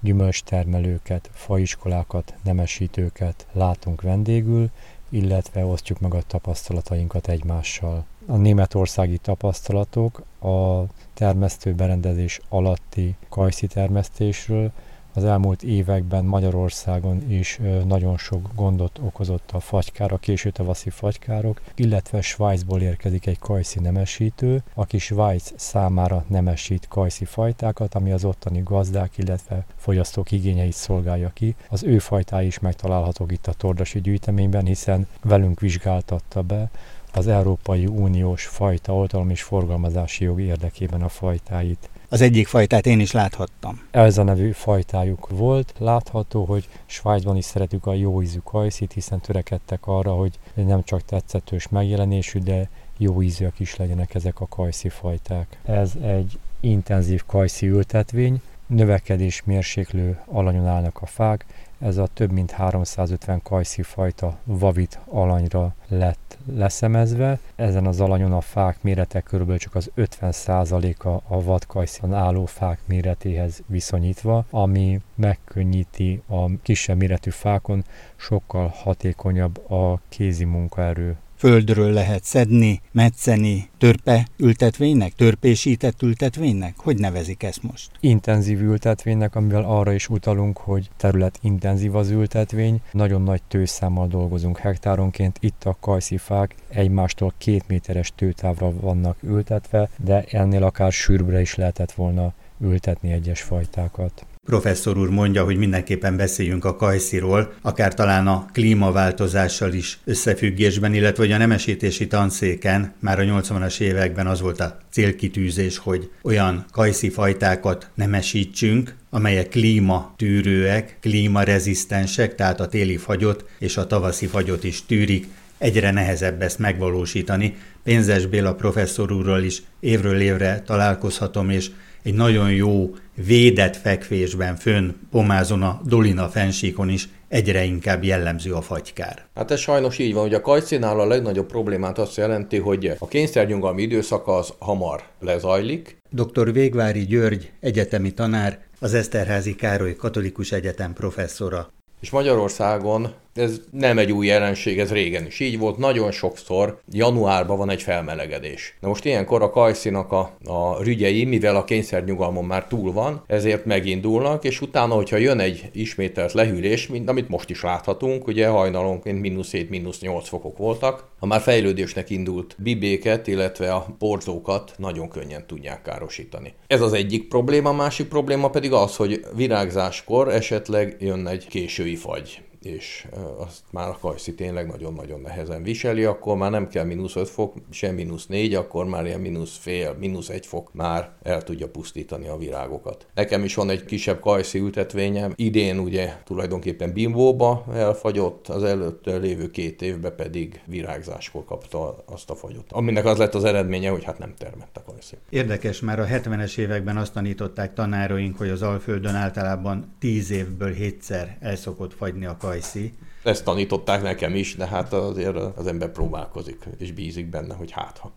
gyümölcstermelőket, 0.00 1.31
faiskolákat, 1.33 2.35
nemesítőket 2.43 3.47
látunk 3.53 4.03
vendégül, 4.03 4.71
illetve 5.09 5.65
osztjuk 5.65 6.00
meg 6.00 6.15
a 6.15 6.23
tapasztalatainkat 6.27 7.29
egymással. 7.29 8.05
A 8.27 8.37
németországi 8.37 9.19
tapasztalatok 9.19 10.23
a 10.41 10.83
termesztő 11.15 11.75
berendezés 11.75 12.41
alatti 12.49 13.15
kajszi 13.29 13.67
termesztésről 13.67 14.73
az 15.19 15.25
elmúlt 15.25 15.63
években 15.63 16.25
Magyarországon 16.25 17.31
is 17.31 17.61
nagyon 17.87 18.19
sok 18.19 18.49
gondot 18.55 18.99
okozott 19.03 19.51
a 19.53 19.61
fagykár, 19.61 20.13
a 20.13 20.19
késő 20.19 20.51
tavaszi 20.51 20.91
fagykárok, 20.91 21.61
illetve 21.75 22.21
Svájcból 22.21 22.81
érkezik 22.81 23.27
egy 23.27 23.39
kajszi 23.39 23.81
nemesítő, 23.81 24.63
aki 24.75 24.99
Svájc 24.99 25.53
számára 25.57 26.25
nemesít 26.29 26.89
kajszi 26.89 27.25
fajtákat, 27.25 27.95
ami 27.95 28.13
az 28.13 28.25
ottani 28.25 28.63
gazdák, 28.65 29.19
illetve 29.19 29.65
fogyasztók 29.77 30.31
igényeit 30.33 30.73
szolgálja 30.73 31.31
ki. 31.35 31.55
Az 31.69 31.83
ő 31.83 31.99
fajtái 31.99 32.47
is 32.47 32.59
megtalálhatók 32.59 33.33
itt 33.33 33.47
a 33.47 33.53
Tordasi 33.53 34.01
gyűjteményben, 34.01 34.65
hiszen 34.65 35.07
velünk 35.23 35.61
vizsgáltatta 35.61 36.43
be 36.43 36.71
az 37.13 37.27
Európai 37.27 37.87
Uniós 37.87 38.45
fajta 38.45 38.95
oltalom 38.95 39.31
és 39.31 39.43
forgalmazási 39.43 40.25
jog 40.25 40.41
érdekében 40.41 41.03
a 41.03 41.09
fajtáit. 41.09 41.89
Az 42.11 42.21
egyik 42.21 42.47
fajtát 42.47 42.87
én 42.87 43.00
is 43.00 43.12
láthattam. 43.12 43.81
Ez 43.91 44.19
a 44.19 44.23
nevű 44.23 44.50
fajtájuk 44.50 45.29
volt. 45.29 45.75
Látható, 45.79 46.45
hogy 46.45 46.69
Svájcban 46.87 47.37
is 47.37 47.45
szeretük 47.45 47.87
a 47.87 47.95
jó 47.95 48.23
ízű 48.23 48.38
kajszit, 48.45 48.93
hiszen 48.93 49.21
törekedtek 49.21 49.87
arra, 49.87 50.12
hogy 50.12 50.38
nem 50.55 50.83
csak 50.85 51.05
tetszetős 51.05 51.69
megjelenésű, 51.69 52.38
de 52.38 52.69
jó 52.97 53.23
ízűek 53.23 53.61
is 53.61 53.77
legyenek 53.77 54.15
ezek 54.15 54.41
a 54.41 54.47
kajszi 54.47 54.88
fajták. 54.88 55.59
Ez 55.65 55.93
egy 56.03 56.38
intenzív 56.61 57.23
kajszi 57.27 57.67
ültetvény, 57.67 58.41
növekedés 58.67 59.43
mérséklő 59.45 60.21
alanyon 60.27 60.67
állnak 60.67 60.99
a 61.00 61.07
fák, 61.07 61.45
ez 61.81 61.97
a 61.97 62.09
több 62.15 62.31
mint 62.31 62.50
350 62.50 63.43
kajszi 63.43 63.83
fajta 63.83 64.38
vavit 64.45 64.99
alanyra 65.05 65.75
lett 65.88 66.27
leszemezve. 66.55 67.38
Ezen 67.57 67.87
az 67.87 68.00
alanyon 68.00 68.33
a 68.33 68.40
fák 68.40 68.83
mérete 68.83 69.21
körülbelül 69.21 69.61
csak 69.61 69.75
az 69.75 69.90
50%-a 69.97 71.35
a 71.35 71.43
vadkajszon 71.43 72.14
álló 72.14 72.45
fák 72.45 72.78
méretéhez 72.87 73.62
viszonyítva, 73.67 74.45
ami 74.50 75.00
megkönnyíti 75.14 76.23
a 76.26 76.61
kisebb 76.62 76.99
méretű 76.99 77.31
fákon 77.31 77.85
sokkal 78.17 78.73
hatékonyabb 78.75 79.71
a 79.71 80.00
kézi 80.09 80.45
munkaerő 80.45 81.17
földről 81.38 81.93
lehet 81.93 82.25
szedni, 82.25 82.80
metszeni, 82.93 83.69
törpe 83.78 84.26
ültetvénynek, 84.36 85.13
törpésített 85.13 86.02
ültetvénynek? 86.02 86.75
Hogy 86.76 86.99
nevezik 86.99 87.43
ezt 87.43 87.63
most? 87.63 87.91
Intenzív 88.00 88.60
ültetvénynek, 88.60 89.34
amivel 89.34 89.65
arra 89.65 89.93
is 89.93 90.08
utalunk, 90.08 90.56
hogy 90.56 90.91
terület 90.97 91.39
intenzív 91.43 91.97
az 91.97 92.10
ültetvény. 92.10 92.80
Nagyon 92.93 93.23
nagy 93.23 93.43
tőszámmal 93.49 94.08
dolgozunk 94.08 94.58
hektáronként. 94.58 95.36
Itt 95.41 95.65
a 95.65 95.76
kajszifák 95.80 96.54
egymástól 96.69 97.32
két 97.39 97.69
méteres 97.69 98.13
tőtávra 98.15 98.73
vannak 98.80 99.17
ültetve, 99.23 99.89
de 100.04 100.25
ennél 100.30 100.63
akár 100.63 100.93
sűrűbre 100.93 101.41
is 101.41 101.54
lehetett 101.54 101.93
volna 101.93 102.32
ültetni 102.60 103.13
egyes 103.13 103.43
fajtákat. 103.43 104.26
Professzor 104.49 104.99
úr 104.99 105.08
mondja, 105.08 105.45
hogy 105.45 105.56
mindenképpen 105.56 106.17
beszéljünk 106.17 106.65
a 106.65 106.76
kajsziról, 106.76 107.52
akár 107.63 107.95
talán 107.95 108.26
a 108.26 108.47
klímaváltozással 108.52 109.73
is 109.73 109.99
összefüggésben, 110.04 110.95
illetve 110.95 111.23
hogy 111.23 111.32
a 111.32 111.37
nemesítési 111.37 112.06
tanszéken 112.06 112.93
már 112.99 113.21
a 113.21 113.23
80-as 113.23 113.80
években 113.80 114.26
az 114.26 114.41
volt 114.41 114.61
a 114.61 114.78
célkitűzés, 114.91 115.78
hogy 115.78 116.11
olyan 116.23 116.65
kajszi 116.71 117.08
fajtákat 117.08 117.91
nemesítsünk, 117.95 118.95
amelyek 119.11 119.49
klímatűrőek, 119.49 120.97
klímarezisztensek, 121.00 122.34
tehát 122.34 122.61
a 122.61 122.69
téli 122.69 122.97
fagyot 122.97 123.45
és 123.58 123.76
a 123.76 123.87
tavaszi 123.87 124.26
fagyot 124.26 124.65
is 124.65 124.87
tűrik, 124.87 125.26
egyre 125.58 125.91
nehezebb 125.91 126.43
ezt 126.43 126.58
megvalósítani. 126.58 127.56
Pénzes 127.84 128.26
Béla 128.26 128.54
professzor 128.54 129.13
úrral 129.13 129.43
is 129.43 129.63
évről 129.80 130.21
évre 130.21 130.63
találkozhatom, 130.67 131.50
és 131.50 131.71
egy 132.02 132.15
nagyon 132.15 132.52
jó 132.52 132.95
védett 133.26 133.76
fekvésben 133.76 134.57
fönn 134.57 134.91
pomázon 135.11 135.63
a 135.63 135.81
Dolina 135.85 136.28
fensíkon 136.28 136.89
is 136.89 137.09
egyre 137.28 137.65
inkább 137.65 138.04
jellemző 138.04 138.52
a 138.52 138.61
fagykár. 138.61 139.26
Hát 139.35 139.50
ez 139.50 139.61
sajnos 139.61 139.99
így 139.99 140.13
van, 140.13 140.23
hogy 140.23 140.35
a 140.35 140.41
kajcinál 140.41 141.00
a 141.00 141.07
legnagyobb 141.07 141.47
problémát 141.47 141.99
azt 141.99 142.17
jelenti, 142.17 142.59
hogy 142.59 142.93
a 142.99 143.09
kényszernyugalmi 143.09 143.83
időszaka 143.83 144.37
az 144.37 144.52
hamar 144.59 145.02
lezajlik. 145.21 145.97
Dr. 146.11 146.52
Végvári 146.52 147.07
György, 147.07 147.50
egyetemi 147.61 148.11
tanár, 148.11 148.59
az 148.81 148.95
Eszterházi 148.95 149.54
Károly 149.54 149.97
Katolikus 149.97 150.52
Egyetem 150.52 150.93
professzora. 150.93 151.73
És 152.00 152.11
Magyarországon 152.11 153.13
ez 153.39 153.61
nem 153.71 153.99
egy 153.99 154.13
új 154.13 154.27
jelenség, 154.27 154.79
ez 154.79 154.93
régen 154.93 155.27
is 155.27 155.41
így 155.41 155.59
volt. 155.59 155.77
Nagyon 155.77 156.11
sokszor 156.11 156.81
januárban 156.93 157.57
van 157.59 157.71
egy 157.71 157.83
felmelegedés. 157.83 158.77
Na 158.81 158.89
most 158.89 159.05
ilyenkor 159.05 159.43
a 159.43 159.51
kajszinak 159.51 160.13
a, 160.13 160.37
a 160.45 160.83
rügyei, 160.83 161.25
mivel 161.25 161.57
a 161.57 161.65
kényszernyugalmon 161.65 162.45
már 162.45 162.67
túl 162.67 162.93
van, 162.93 163.23
ezért 163.27 163.65
megindulnak, 163.65 164.45
és 164.45 164.61
utána, 164.61 164.95
hogyha 164.95 165.17
jön 165.17 165.39
egy 165.41 165.71
ismételt 165.73 166.33
lehűlés, 166.33 166.87
mint 166.87 167.09
amit 167.09 167.29
most 167.29 167.51
is 167.51 167.63
láthatunk, 167.63 168.27
ugye 168.27 168.49
hajnalonként 168.49 169.21
mínusz 169.21 169.51
7, 169.51 169.71
mínusz 169.71 170.01
8 170.01 170.29
fokok 170.29 170.59
voltak, 170.59 171.05
ha 171.19 171.27
már 171.27 171.41
fejlődésnek 171.41 172.11
indult 172.11 172.57
bibéket, 172.59 173.27
illetve 173.27 173.73
a 173.73 173.87
porzókat 173.99 174.75
nagyon 174.77 175.09
könnyen 175.09 175.47
tudják 175.47 175.83
károsítani. 175.83 176.55
Ez 176.67 176.81
az 176.81 176.93
egyik 176.93 177.29
probléma, 177.29 177.69
a 177.69 177.73
másik 177.73 178.09
probléma 178.09 178.51
pedig 178.51 178.73
az, 178.73 178.97
hogy 178.97 179.25
virágzáskor 179.37 180.29
esetleg 180.29 180.97
jön 181.01 181.27
egy 181.27 181.47
késői 181.47 181.97
fagy 181.97 182.43
és 182.69 183.07
azt 183.39 183.63
már 183.71 183.89
a 183.89 183.99
kajszi 184.00 184.35
tényleg 184.35 184.67
nagyon-nagyon 184.67 185.21
nehezen 185.21 185.63
viseli, 185.63 186.04
akkor 186.04 186.37
már 186.37 186.50
nem 186.50 186.69
kell 186.69 186.85
mínusz 186.85 187.17
5 187.17 187.28
fok, 187.28 187.54
sem 187.71 187.95
mínusz 187.95 188.26
4, 188.26 188.54
akkor 188.54 188.87
már 188.87 189.07
ilyen 189.07 189.21
mínusz 189.21 189.57
fél, 189.57 189.97
mínusz 189.99 190.28
1 190.28 190.47
fok 190.47 190.75
már 190.75 191.11
el 191.23 191.43
tudja 191.43 191.69
pusztítani 191.69 192.28
a 192.28 192.37
virágokat. 192.37 193.07
Nekem 193.15 193.45
is 193.45 193.54
van 193.54 193.71
egy 193.71 193.85
kisebb 193.85 194.21
kajszi 194.21 194.59
ültetvényem, 194.59 195.33
idén 195.37 195.78
ugye 195.78 196.13
tulajdonképpen 196.25 196.93
bimbóba 196.93 197.65
elfagyott, 197.73 198.49
az 198.49 198.63
előtt 198.63 199.04
lévő 199.04 199.50
két 199.50 199.83
évben 199.83 200.15
pedig 200.17 200.61
virágzáskor 200.67 201.45
kapta 201.45 202.04
azt 202.07 202.31
a 202.31 202.35
fagyot. 202.35 202.73
Aminek 202.73 203.04
az 203.04 203.19
lett 203.19 203.35
az 203.35 203.45
eredménye, 203.45 203.91
hogy 203.91 204.04
hát 204.04 204.19
nem 204.19 204.35
termett 204.39 204.76
a 204.76 204.93
kajszi. 204.93 205.17
Érdekes, 205.31 205.81
már 205.81 206.00
a 206.00 206.07
70-es 206.07 206.59
években 206.59 206.97
azt 206.97 207.13
tanították 207.13 207.75
tanáraink, 207.75 208.39
hogy 208.39 208.49
az 208.49 208.63
Alföldön 208.63 209.15
általában 209.15 209.95
10 209.99 210.31
évből 210.31 210.75
7-szer 210.81 211.26
el 211.41 211.57
szokott 211.57 211.95
fagyni 211.95 212.26
a 212.26 212.37
kajszi 212.37 212.57
Kajszi. 212.58 212.92
Ezt 213.23 213.44
tanították 213.44 214.02
nekem 214.02 214.34
is, 214.34 214.56
de 214.56 214.66
hát 214.66 214.92
azért 214.92 215.36
az 215.36 215.66
ember 215.66 215.90
próbálkozik, 215.90 216.64
és 216.78 216.92
bízik 216.92 217.30
benne, 217.30 217.54
hogy 217.54 217.71
hát 217.71 217.99
ha. 217.99 218.12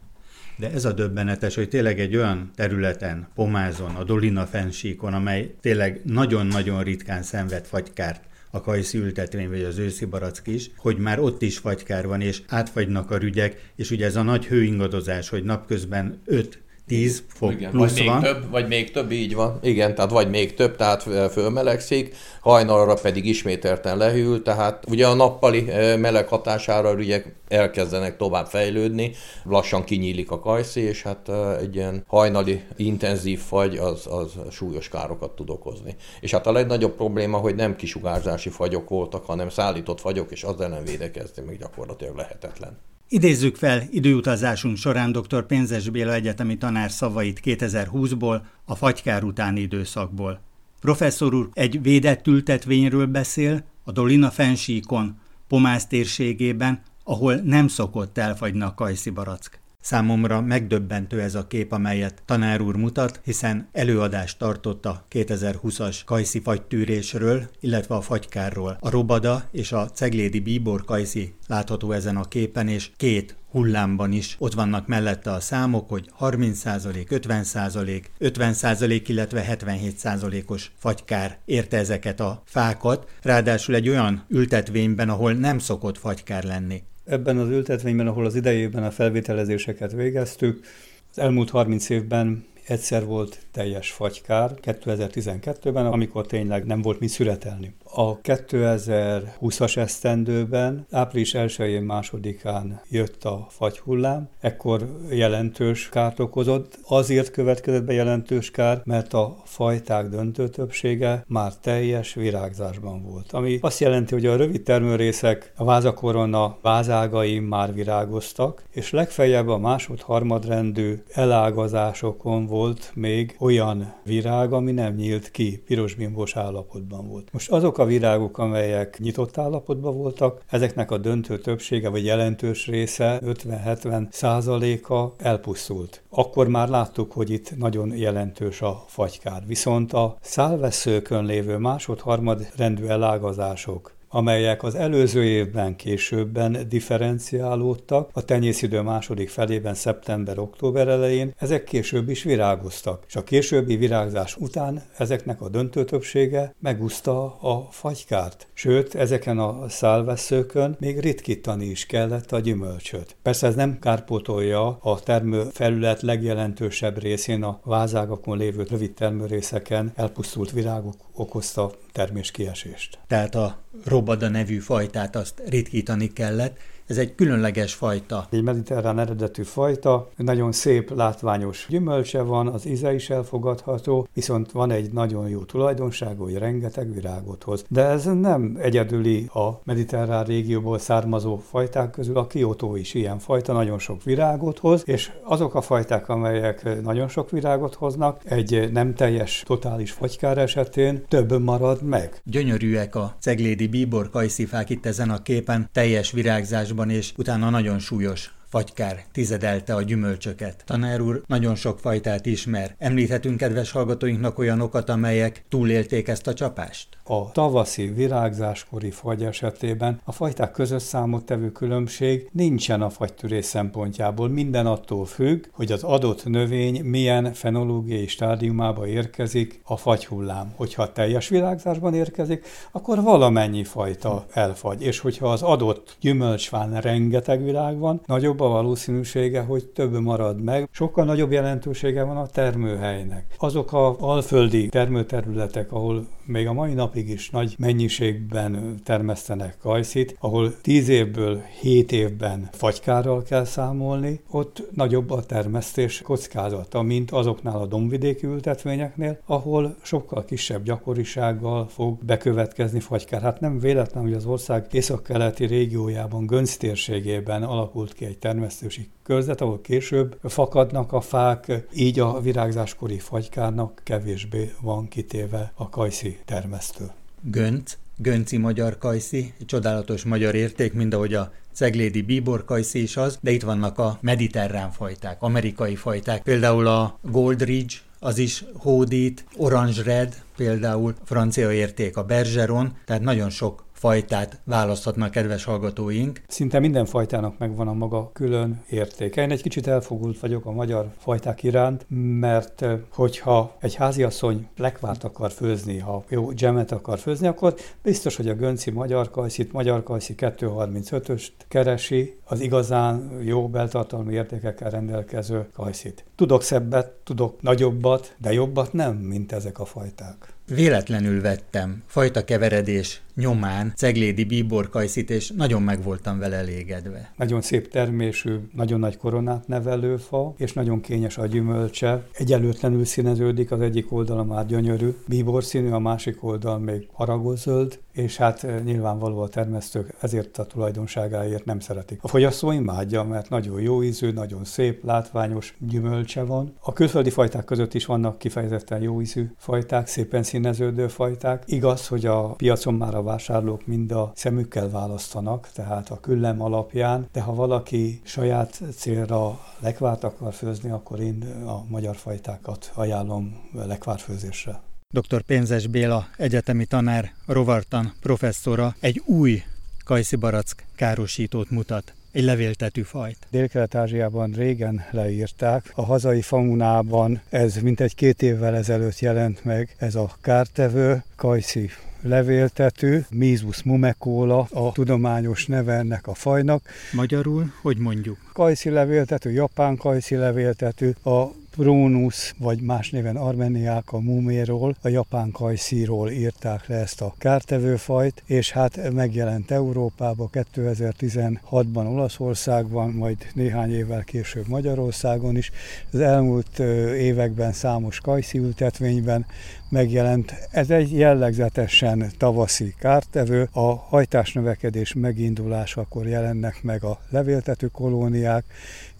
De 0.58 0.72
ez 0.72 0.86
a 0.86 0.92
döbbenetes, 0.92 1.56
hogy 1.56 1.70
tényleg 1.70 2.00
egy 2.00 2.16
olyan 2.16 2.52
területen, 2.56 3.28
Pomázon, 3.36 3.96
a 3.96 4.04
Dolina 4.04 4.46
fensíkon, 4.46 5.14
amely 5.14 5.56
tényleg 5.62 6.02
nagyon-nagyon 6.04 6.84
ritkán 6.84 7.24
szenved 7.24 7.66
fagykárt, 7.66 8.24
a 8.52 8.62
kajszi 8.62 8.98
ültetvény 8.98 9.50
vagy 9.50 9.64
az 9.64 9.78
őszi 9.78 10.06
barack 10.06 10.48
is, 10.48 10.72
hogy 10.78 10.98
már 10.98 11.20
ott 11.20 11.42
is 11.42 11.58
fagykár 11.58 12.08
van, 12.08 12.22
és 12.22 12.42
átfagynak 12.48 13.12
a 13.12 13.18
rügyek, 13.18 13.72
és 13.76 13.92
ugye 13.92 14.06
ez 14.06 14.16
a 14.16 14.22
nagy 14.22 14.46
hőingadozás, 14.46 15.30
hogy 15.30 15.44
napközben 15.44 16.22
5 16.26 16.61
10 16.92 17.24
fok 17.28 17.52
Igen, 17.52 17.72
plusz 17.72 17.90
vagy 17.90 18.00
még 18.00 18.08
van. 18.08 18.22
több, 18.22 18.50
vagy 18.50 18.68
még 18.68 18.92
több, 18.92 19.12
így 19.12 19.36
van. 19.36 19.60
Igen, 19.62 19.96
tehát 19.96 20.12
vagy 20.12 20.30
még 20.30 20.54
több, 20.54 20.76
tehát 20.76 21.04
fölmelegszik, 21.32 22.16
hajnalra 22.42 22.94
pedig 22.94 23.26
ismételten 23.26 23.98
lehűl, 23.98 24.42
tehát 24.42 24.86
ugye 24.90 25.08
a 25.08 25.14
nappali 25.14 25.62
meleg 25.98 26.28
hatására 26.28 26.94
ugye 26.94 27.24
elkezdenek 27.48 28.18
tovább 28.18 28.46
fejlődni, 28.48 29.12
lassan 29.44 29.84
kinyílik 29.84 30.32
a 30.32 30.40
kajszi, 30.40 30.82
és 30.82 31.04
hát 31.04 31.30
egy 31.60 31.76
ilyen 31.76 32.04
hajnali 32.08 32.62
intenzív 32.76 33.40
fagy 33.40 33.78
az, 33.78 34.08
az 34.10 34.32
súlyos 34.50 34.90
károkat 34.90 35.36
tud 35.36 35.50
okozni. 35.50 35.96
És 36.20 36.32
hát 36.32 36.48
a 36.48 36.52
legnagyobb 36.52 36.96
probléma, 36.96 37.38
hogy 37.38 37.56
nem 37.56 37.76
kisugárzási 37.76 38.50
fagyok 38.50 38.90
voltak, 38.90 39.26
hanem 39.26 39.50
szállított 39.50 40.00
fagyok, 40.00 40.32
és 40.32 40.44
az 40.44 40.62
ellen 40.62 40.84
védekezni 40.84 41.44
még 41.44 41.58
gyakorlatilag 41.58 42.16
lehetetlen. 42.16 42.91
Idézzük 43.14 43.56
fel 43.56 43.84
időutazásunk 43.90 44.78
során 44.78 45.12
dr. 45.12 45.46
Pénzes 45.46 45.90
Béla 45.90 46.14
egyetemi 46.14 46.58
tanár 46.58 46.92
szavait 46.92 47.40
2020-ból, 47.44 48.42
a 48.66 48.76
fagykár 48.76 49.24
utáni 49.24 49.60
időszakból. 49.60 50.42
Professzor 50.80 51.34
úr 51.34 51.50
egy 51.54 51.82
védett 51.82 52.28
ültetvényről 52.28 53.06
beszél, 53.06 53.64
a 53.84 53.92
Dolina 53.92 54.30
fensíkon, 54.30 55.20
Pomász 55.48 55.88
térségében, 55.88 56.82
ahol 57.04 57.36
nem 57.36 57.68
szokott 57.68 58.18
elfagyni 58.18 58.62
a 58.62 58.74
kajszi 58.74 59.10
barack. 59.10 59.61
Számomra 59.82 60.42
megdöbbentő 60.42 61.22
ez 61.22 61.36
a 61.36 61.48
kép, 61.48 61.72
amelyet 61.72 62.22
tanár 62.26 62.62
úr 62.62 62.76
mutat, 62.76 63.20
hiszen 63.24 63.68
előadást 63.72 64.38
tartott 64.38 64.86
a 64.86 65.06
2020-as 65.12 66.00
kajszi 66.06 66.40
fagytűrésről, 66.40 67.50
illetve 67.60 67.96
a 67.96 68.02
fagykárról. 68.02 68.78
A 68.80 68.90
robada 68.90 69.44
és 69.52 69.72
a 69.72 69.90
ceglédi 69.90 70.40
bíbor 70.40 70.86
kajszi 70.86 71.34
látható 71.48 71.92
ezen 71.92 72.18
a 72.18 72.24
képen, 72.24 72.68
és 72.68 72.90
két 72.98 73.36
hullámban 73.52 74.12
is 74.12 74.36
ott 74.40 74.54
vannak 74.54 74.88
mellette 74.88 75.32
a 75.32 75.40
számok, 75.40 75.90
hogy 75.90 76.10
30%, 76.20 77.06
50%, 77.10 78.04
50%, 78.20 79.02
illetve 79.08 79.46
77%-os 79.50 80.72
fagykár 80.78 81.38
érte 81.46 81.78
ezeket 81.78 82.20
a 82.20 82.42
fákat, 82.46 83.10
ráadásul 83.22 83.76
egy 83.76 83.90
olyan 83.90 84.26
ültetvényben, 84.28 85.10
ahol 85.10 85.34
nem 85.34 85.60
szokott 85.60 85.98
fagykár 85.98 86.44
lenni. 86.44 86.84
Ebben 87.06 87.38
az 87.38 87.50
ültetvényben, 87.50 88.08
ahol 88.08 88.26
az 88.26 88.36
idejében 88.36 88.84
a 88.84 88.92
felvételezéseket 88.92 89.92
végeztük, 89.92 90.66
az 91.12 91.20
elmúlt 91.20 91.50
30 91.50 91.90
évben 91.90 92.46
egyszer 92.68 93.06
volt 93.06 93.40
teljes 93.52 93.92
fagykár, 93.92 94.52
2012-ben, 94.62 95.86
amikor 95.86 96.26
tényleg 96.26 96.66
nem 96.66 96.82
volt 96.82 97.00
mit 97.00 97.10
szüretelni. 97.10 97.74
A 97.94 98.22
2020-as 98.22 99.78
esztendőben, 99.78 100.86
április 100.92 101.34
1-én, 101.38 101.82
másodikán 101.82 102.82
jött 102.90 103.24
a 103.24 103.48
fagyhullám, 103.50 104.30
ekkor 104.40 105.00
jelentős 105.10 105.90
kárt 105.90 106.20
okozott. 106.20 106.80
Azért 106.88 107.32
következett 107.32 107.84
be 107.84 107.94
jelentős 107.94 108.52
kár, 108.52 108.82
mert 108.84 109.14
a 109.14 109.38
fajták 109.44 110.08
döntő 110.08 110.50
többsége 110.50 111.24
már 111.28 111.56
teljes 111.56 112.14
virágzásban 112.14 113.04
volt. 113.04 113.32
Ami 113.32 113.58
azt 113.62 113.80
jelenti, 113.80 114.14
hogy 114.14 114.26
a 114.26 114.36
rövid 114.36 114.62
termőrészek, 114.62 115.54
a 115.56 115.64
vázakorona 115.64 116.58
vázágai 116.62 117.40
már 117.40 117.74
virágoztak, 117.74 118.64
és 118.72 118.92
legfeljebb 118.92 119.48
a 119.48 119.58
másod-harmadrendű 119.58 121.04
elágazásokon 121.12 122.46
volt 122.52 122.92
még 122.94 123.36
olyan 123.40 123.94
virág, 124.04 124.54
ami 124.54 124.72
nem 124.72 124.94
nyílt 124.94 125.32
ki, 125.32 125.64
pirosbimbos 125.66 126.36
állapotban 126.36 127.08
volt. 127.08 127.28
Most 127.32 127.52
azok 127.52 127.78
a 127.78 127.86
virágok, 127.86 128.38
amelyek 128.38 129.00
nyitott 129.00 129.38
állapotban 129.38 129.98
voltak, 129.98 130.42
ezeknek 130.50 130.92
a 130.92 130.98
döntő 130.98 131.38
többsége, 131.38 131.90
vagy 131.90 132.06
jelentős 132.06 132.68
része, 132.68 133.20
50-70 133.26 134.12
százaléka 134.12 135.14
elpusztult. 135.18 136.04
Akkor 136.10 136.48
már 136.48 136.70
láttuk, 136.70 137.12
hogy 137.12 137.30
itt 137.30 137.58
nagyon 137.58 137.96
jelentős 137.98 138.62
a 138.62 138.84
fagykár. 138.88 139.44
Viszont 139.48 139.94
a 139.94 140.18
szálveszőkön 140.22 141.26
lévő 141.26 141.58
másod-harmad 141.58 142.48
rendű 142.56 142.86
elágazások, 142.86 144.00
amelyek 144.12 144.64
az 144.64 144.76
előző 144.76 145.24
évben 145.24 145.76
későbben 145.76 146.58
differenciálódtak, 146.70 148.10
a 148.14 148.26
tenyészidő 148.26 148.82
második 148.82 149.30
felében, 149.30 149.74
szeptember-október 149.74 150.88
elején, 150.88 151.34
ezek 151.38 151.64
később 151.64 152.10
is 152.10 152.24
virágoztak. 152.24 153.04
És 153.08 153.16
a 153.16 153.24
későbbi 153.24 153.76
virágzás 153.76 154.36
után 154.38 154.84
ezeknek 154.98 155.42
a 155.42 155.50
döntő 155.50 155.86
többsége 155.86 156.56
megúszta 156.60 157.24
a 157.40 157.68
fagykárt. 157.72 158.48
Sőt, 158.54 158.96
ezeken 158.96 159.40
a 159.40 159.70
szálveszőkön 159.70 160.76
még 160.80 161.00
ritkítani 161.00 161.66
is 161.66 161.86
kellett 161.86 162.32
a 162.32 162.40
gyümölcsöt. 162.40 163.16
Persze 163.22 163.48
ez 163.48 163.56
nem 163.56 163.80
kárpótolja 163.80 164.78
a 164.82 165.00
termőfelület 165.00 166.02
legjelentősebb 166.02 167.02
részén 167.02 167.44
a 167.44 167.60
vázágakon 167.64 168.38
lévő 168.38 168.66
rövid 168.70 168.94
termőrészeken 168.94 169.92
elpusztult 169.96 170.52
virágok 170.52 170.96
okozta 171.14 171.72
terméskiesést. 171.92 173.00
Tehát 173.08 173.36
a 173.36 173.58
robada 174.02 174.30
nevű 174.30 174.60
fajtát 174.60 175.16
azt 175.16 175.42
ritkítani 175.48 176.08
kellett, 176.08 176.58
ez 176.92 176.98
egy 176.98 177.16
különleges 177.16 177.74
fajta. 177.74 178.28
Egy 178.30 178.44
mediterrán 178.44 179.00
eredetű 179.00 179.44
fajta, 179.44 180.10
nagyon 180.16 180.52
szép, 180.52 180.96
látványos 180.96 181.66
gyümölcse 181.70 182.22
van, 182.22 182.48
az 182.48 182.66
íze 182.66 182.94
is 182.94 183.10
elfogadható, 183.10 184.08
viszont 184.14 184.52
van 184.52 184.72
egy 184.72 184.92
nagyon 184.92 185.30
jó 185.30 185.44
tulajdonság, 185.44 186.18
hogy 186.18 186.34
rengeteg 186.34 186.94
virágot 186.94 187.44
hoz. 187.44 187.66
De 187.70 187.84
ez 187.84 188.06
nem 188.06 188.58
egyedüli 188.62 189.30
a 189.34 189.50
mediterrán 189.64 190.24
régióból 190.24 190.80
származó 190.80 191.38
fajták 191.50 191.92
közül, 191.92 192.18
a 192.18 192.28
kiotó 192.28 192.76
is 192.76 192.94
ilyen 192.94 193.20
fajta, 193.20 193.54
nagyon 193.54 193.80
sok 193.80 194.04
virágot 194.04 194.60
hoz, 194.60 194.84
és 194.86 195.12
azok 195.24 195.56
a 195.56 195.62
fajták, 195.62 196.10
amelyek 196.10 196.82
nagyon 196.82 197.08
sok 197.08 197.30
virágot 197.30 197.76
hoznak, 197.76 198.22
egy 198.24 198.70
nem 198.72 198.96
teljes, 198.96 199.44
totális 199.46 199.92
fagykár 199.92 200.38
esetén 200.38 201.06
több 201.08 201.42
marad 201.42 201.84
meg. 201.84 202.22
Gyönyörűek 202.24 202.96
a 202.96 203.16
ceglédi 203.20 203.68
bíbor 203.68 204.10
kajszifák 204.10 204.70
itt 204.70 204.86
ezen 204.86 205.10
a 205.10 205.22
képen, 205.22 205.70
teljes 205.72 206.12
virágzásban 206.12 206.80
városban, 206.82 206.90
és 206.90 207.14
utána 207.18 207.50
nagyon 207.50 207.80
súlyos 207.80 208.32
fagykár 208.52 209.04
tizedelte 209.12 209.74
a 209.76 209.82
gyümölcsöket. 209.82 210.64
Tanár 210.66 211.02
úr 211.02 211.22
nagyon 211.28 211.56
sok 211.56 211.80
fajtát 211.80 212.26
ismer. 212.26 212.76
Említhetünk 212.78 213.38
kedves 213.38 213.72
hallgatóinknak 213.72 214.38
olyanokat, 214.40 214.90
amelyek 214.90 215.44
túlélték 215.50 216.08
ezt 216.08 216.28
a 216.28 216.34
csapást? 216.34 216.88
A 217.04 217.32
tavaszi 217.32 217.88
virágzáskori 217.88 218.92
fagy 218.92 219.24
esetében 219.24 220.00
a 220.04 220.12
fajták 220.12 220.52
között 220.52 220.80
számottevő 220.80 221.52
különbség 221.52 222.30
nincsen 222.32 222.82
a 222.82 222.90
fagytűrés 222.90 223.46
szempontjából. 223.46 224.30
Minden 224.30 224.66
attól 224.66 225.06
függ, 225.06 225.46
hogy 225.52 225.72
az 225.72 225.84
adott 225.84 226.26
növény 226.26 226.84
milyen 226.84 227.34
fenológiai 227.34 228.08
stádiumába 228.08 228.88
érkezik 228.88 229.62
a 229.64 229.78
fagyhullám. 229.78 230.54
Hogyha 230.56 230.92
teljes 230.92 231.28
virágzásban 231.28 231.94
érkezik, 231.94 232.46
akkor 232.72 233.02
valamennyi 233.02 233.64
fajta 233.64 234.26
elfagy. 234.32 234.82
És 234.82 235.00
hogyha 235.00 235.32
az 235.32 235.42
adott 235.42 235.98
gyümölcsván 236.00 236.82
rengeteg 236.82 237.44
virág 237.44 237.78
van, 237.78 238.02
nagyobb 238.06 238.40
a 238.42 238.50
valószínűsége, 238.50 239.42
hogy 239.42 239.66
több 239.66 240.00
marad 240.00 240.42
meg. 240.42 240.70
Sokkal 240.72 241.06
nagyobb 241.06 241.32
jelentősége 241.32 242.04
van 242.04 242.18
a 242.18 242.28
termőhelynek. 242.28 243.26
Azok 243.38 243.74
a 243.74 243.96
alföldi 244.00 244.70
termőterületek, 244.70 245.72
ahol 245.72 246.08
még 246.26 246.48
a 246.48 246.54
mai 246.54 246.74
napig 246.74 247.10
is 247.10 247.30
nagy 247.30 247.56
mennyiségben 247.58 248.80
termesztenek 248.84 249.58
kajszit, 249.62 250.16
ahol 250.20 250.62
10 250.62 250.90
évből 250.90 251.42
7 251.62 251.92
évben 251.92 252.50
fagykárral 252.52 253.24
kell 253.24 253.44
számolni, 253.44 254.22
ott 254.30 254.64
nagyobb 254.76 255.12
a 255.12 255.24
termesztés 255.24 256.02
kockázata, 256.02 256.82
mint 256.82 257.12
azoknál 257.12 257.58
a 257.58 257.66
dombvidéki 257.66 258.26
ültetvényeknél, 258.26 259.20
ahol 259.26 259.76
sokkal 259.82 260.26
kisebb 260.26 260.64
gyakorisággal 260.64 261.68
fog 261.68 262.04
bekövetkezni 262.06 262.80
fagykár. 262.80 263.22
Hát 263.22 263.40
nem 263.40 263.60
véletlen, 263.60 264.04
hogy 264.04 264.14
az 264.14 264.26
ország 264.26 264.68
északkeleti 264.72 265.46
régiójában, 265.46 266.26
Gönc 266.26 266.56
térségében 266.56 267.44
alakult 267.44 267.94
ki 267.94 268.06
egy 268.06 268.18
termesztési 268.32 268.90
körzet, 269.04 269.42
ahol 269.42 269.62
később 269.62 270.18
fakadnak 270.24 270.94
a 270.94 271.02
fák, 271.02 271.52
így 271.74 272.00
a 272.00 272.20
virágzáskori 272.22 273.00
fagykárnak 273.00 273.82
kevésbé 273.84 274.52
van 274.62 274.88
kitéve 274.88 275.52
a 275.56 275.70
kajszi 275.70 276.20
termesztő. 276.26 276.92
Gönc, 277.22 277.78
Gönci 277.98 278.38
magyar 278.38 278.78
kajszi, 278.78 279.34
csodálatos 279.46 280.04
magyar 280.04 280.36
érték, 280.36 280.74
mind 280.74 280.94
ahogy 280.94 281.14
a 281.14 281.32
ceglédi 281.54 282.02
bíbor 282.02 282.46
kajszi 282.46 282.82
is 282.82 282.98
az, 282.98 283.18
de 283.22 283.32
itt 283.32 283.44
vannak 283.44 283.78
a 283.78 283.98
mediterrán 284.02 284.72
fajták, 284.72 285.22
amerikai 285.22 285.76
fajták, 285.76 286.24
például 286.24 286.68
a 286.68 287.00
Goldridge, 287.02 287.76
az 288.00 288.18
is 288.18 288.44
hódít, 288.54 289.26
Orange 289.38 289.84
Red, 289.84 290.24
például 290.36 290.94
francia 291.04 291.52
érték 291.52 291.98
a 291.98 292.04
Bergeron, 292.04 292.78
tehát 292.86 293.02
nagyon 293.02 293.30
sok 293.30 293.64
fajtát 293.82 294.40
választhatnak 294.44 295.12
kedves 295.12 295.44
hallgatóink? 295.44 296.22
Szinte 296.28 296.60
minden 296.60 296.86
fajtának 296.86 297.38
megvan 297.38 297.68
a 297.68 297.74
maga 297.74 298.10
külön 298.14 298.64
értéke. 298.70 299.22
Én 299.22 299.32
egy 299.32 299.42
kicsit 299.42 299.68
elfogult 299.68 300.20
vagyok 300.20 300.46
a 300.46 300.52
magyar 300.52 300.92
fajták 300.98 301.44
iránt, 301.44 301.86
mert 302.20 302.66
hogyha 302.92 303.56
egy 303.60 303.76
háziasszony 303.76 304.48
lekvárt 304.58 305.04
akar 305.04 305.32
főzni, 305.32 305.80
ha 305.80 306.04
jó 306.10 306.32
dzsemet 306.32 306.72
akar 306.72 307.00
főzni, 307.00 307.28
akkor 307.28 307.56
biztos, 307.84 308.16
hogy 308.16 308.30
a 308.30 308.36
Gönci 308.36 308.72
magyar 308.72 309.10
kajszit, 309.10 309.52
magyar 309.52 309.84
kajszi 309.84 310.16
235-öst 310.18 311.32
keresi, 311.48 312.18
az 312.26 312.40
igazán 312.40 313.20
jó 313.24 313.50
beltartalmi 313.50 314.14
értékekkel 314.14 314.70
rendelkező 314.70 315.48
kajszit. 315.54 316.06
Tudok 316.16 316.44
szebbet, 316.44 316.92
tudok 317.04 317.42
nagyobbat, 317.42 318.16
de 318.18 318.34
jobbat 318.34 318.74
nem, 318.74 318.96
mint 318.96 319.32
ezek 319.32 319.60
a 319.60 319.66
fajták. 319.66 320.34
Véletlenül 320.56 321.22
vettem 321.22 321.84
fajta 321.86 322.24
keveredés 322.24 323.02
nyomán 323.16 323.74
ceglédi 323.76 324.24
bíborkajszit, 324.24 325.10
és 325.10 325.32
nagyon 325.32 325.62
meg 325.62 325.84
voltam 325.84 326.20
vele 326.20 326.36
elégedve. 326.36 327.12
Nagyon 327.18 327.42
szép 327.42 327.72
termésű, 327.72 328.36
nagyon 328.54 328.80
nagy 328.80 328.98
koronát 328.98 329.48
nevelő 329.48 329.98
fa, 329.98 330.34
és 330.38 330.54
nagyon 330.54 330.82
kényes 330.82 331.18
a 331.18 331.26
gyümölcse. 331.26 332.06
Egyelőtlenül 332.12 332.86
színeződik, 332.86 333.52
az 333.52 333.62
egyik 333.62 333.92
oldala 333.92 334.24
már 334.24 334.46
gyönyörű, 334.46 334.96
bíbor 335.08 335.44
színű, 335.44 335.70
a 335.70 335.80
másik 335.80 336.24
oldal 336.24 336.60
még 336.60 336.88
haragozöld, 336.94 337.80
és 337.92 338.18
hát 338.18 338.44
eh, 338.44 338.60
nyilvánvaló 338.64 339.20
a 339.20 339.28
termesztők 339.28 339.94
ezért 340.00 340.38
a 340.38 340.46
tulajdonságáért 340.46 341.46
nem 341.46 341.60
szeretik. 341.60 342.00
A 342.02 342.08
fogyasztó 342.08 342.52
imádja, 342.52 343.04
mert 343.04 343.30
nagyon 343.30 343.62
jó 343.62 343.84
ízű, 343.84 344.12
nagyon 344.12 344.44
szép, 344.44 344.84
látványos 344.84 345.56
gyümölcse 345.60 346.24
van. 346.24 346.54
A 346.60 346.74
külföldi 346.74 347.10
fajták 347.10 347.46
között 347.46 347.74
is 347.74 347.86
vannak 347.86 348.18
kifejezetten 348.18 348.82
jó 348.82 349.02
ízű 349.02 349.32
fajták, 349.38 349.88
szépen 349.88 350.24
színeződő 350.24 350.88
fajták. 350.88 351.44
Igaz, 351.46 351.88
hogy 351.88 352.06
a 352.06 352.22
piacon 352.22 352.74
már 352.74 352.96
a 352.96 353.01
vásárlók 353.04 353.66
mind 353.66 353.92
a 353.92 354.12
szemükkel 354.16 354.70
választanak, 354.70 355.50
tehát 355.54 355.90
a 355.90 356.00
küllem 356.00 356.42
alapján, 356.42 357.08
de 357.12 357.22
ha 357.22 357.34
valaki 357.34 358.02
saját 358.04 358.62
célra 358.76 359.40
lekvárt 359.60 360.04
akar 360.04 360.34
főzni, 360.34 360.70
akkor 360.70 361.00
én 361.00 361.44
a 361.46 361.64
magyar 361.68 361.96
fajtákat 361.96 362.72
ajánlom 362.74 363.50
lekvárfőzésre. 363.54 364.62
Dr. 364.90 365.22
Pénzes 365.22 365.68
Béla, 365.68 366.06
egyetemi 366.18 366.66
tanár, 366.66 367.12
rovartan 367.26 367.94
professzora 368.02 368.76
egy 368.80 369.02
új 369.06 369.44
kajszibarack 369.84 370.66
károsítót 370.76 371.50
mutat 371.50 371.94
egy 372.12 372.24
levéltetű 372.24 372.82
fajt. 372.82 373.18
Dél-Kelet-Ázsiában 373.30 374.32
régen 374.32 374.86
leírták. 374.92 375.72
A 375.76 375.86
hazai 375.86 376.22
faunában 376.22 377.22
ez 377.30 377.56
mintegy 377.56 377.96
két 377.96 378.22
évvel 378.22 378.56
ezelőtt 378.56 379.00
jelent 379.00 379.44
meg, 379.44 379.76
ez 379.78 379.96
a 379.96 380.16
kártevő, 380.22 381.04
kajszi 381.16 381.70
levéltető, 382.02 383.06
Mizus 383.10 383.64
mumekóla 383.64 384.48
a 384.52 384.72
tudományos 384.72 385.46
neve 385.46 385.74
ennek 385.74 386.08
a 386.08 386.14
fajnak. 386.14 386.64
Magyarul, 386.92 387.52
hogy 387.62 387.78
mondjuk? 387.78 388.18
Kajszi 388.34 388.70
levéltető, 388.70 389.32
japán 389.32 389.78
kajszi 389.78 390.16
levéltető, 390.16 390.96
a 391.04 391.32
Prunus, 391.56 392.34
vagy 392.38 392.62
más 392.62 392.90
néven 392.90 393.16
Armeniák 393.16 393.92
a 393.92 394.00
muméról, 394.00 394.76
a 394.82 394.88
japán 394.88 395.32
kajszíról 395.32 396.10
írták 396.10 396.68
le 396.68 396.76
ezt 396.76 397.02
a 397.02 397.14
kártevőfajt, 397.18 398.24
és 398.26 398.52
hát 398.52 398.94
megjelent 398.94 399.52
Európába 399.52 400.30
2016-ban 400.34 401.92
Olaszországban, 401.92 402.90
majd 402.90 403.18
néhány 403.34 403.74
évvel 403.74 404.04
később 404.04 404.48
Magyarországon 404.48 405.38
is. 405.38 405.52
Az 405.92 406.00
elmúlt 406.00 406.60
években 406.98 407.54
számos 407.54 408.00
kajszi 408.00 408.38
ültetvényben 408.38 409.26
megjelent. 409.70 410.34
Ez 410.52 410.70
egy 410.70 410.94
jellegzetesen 410.94 412.12
tavaszi 412.18 412.74
kártevő. 412.80 413.50
A 413.52 413.76
hajtásnövekedés 413.76 414.94
megindulásakor 414.94 416.08
jelennek 416.08 416.64
meg 416.64 416.84
a 416.84 417.00
levéltető 417.10 417.68
kolóniák, 417.68 418.44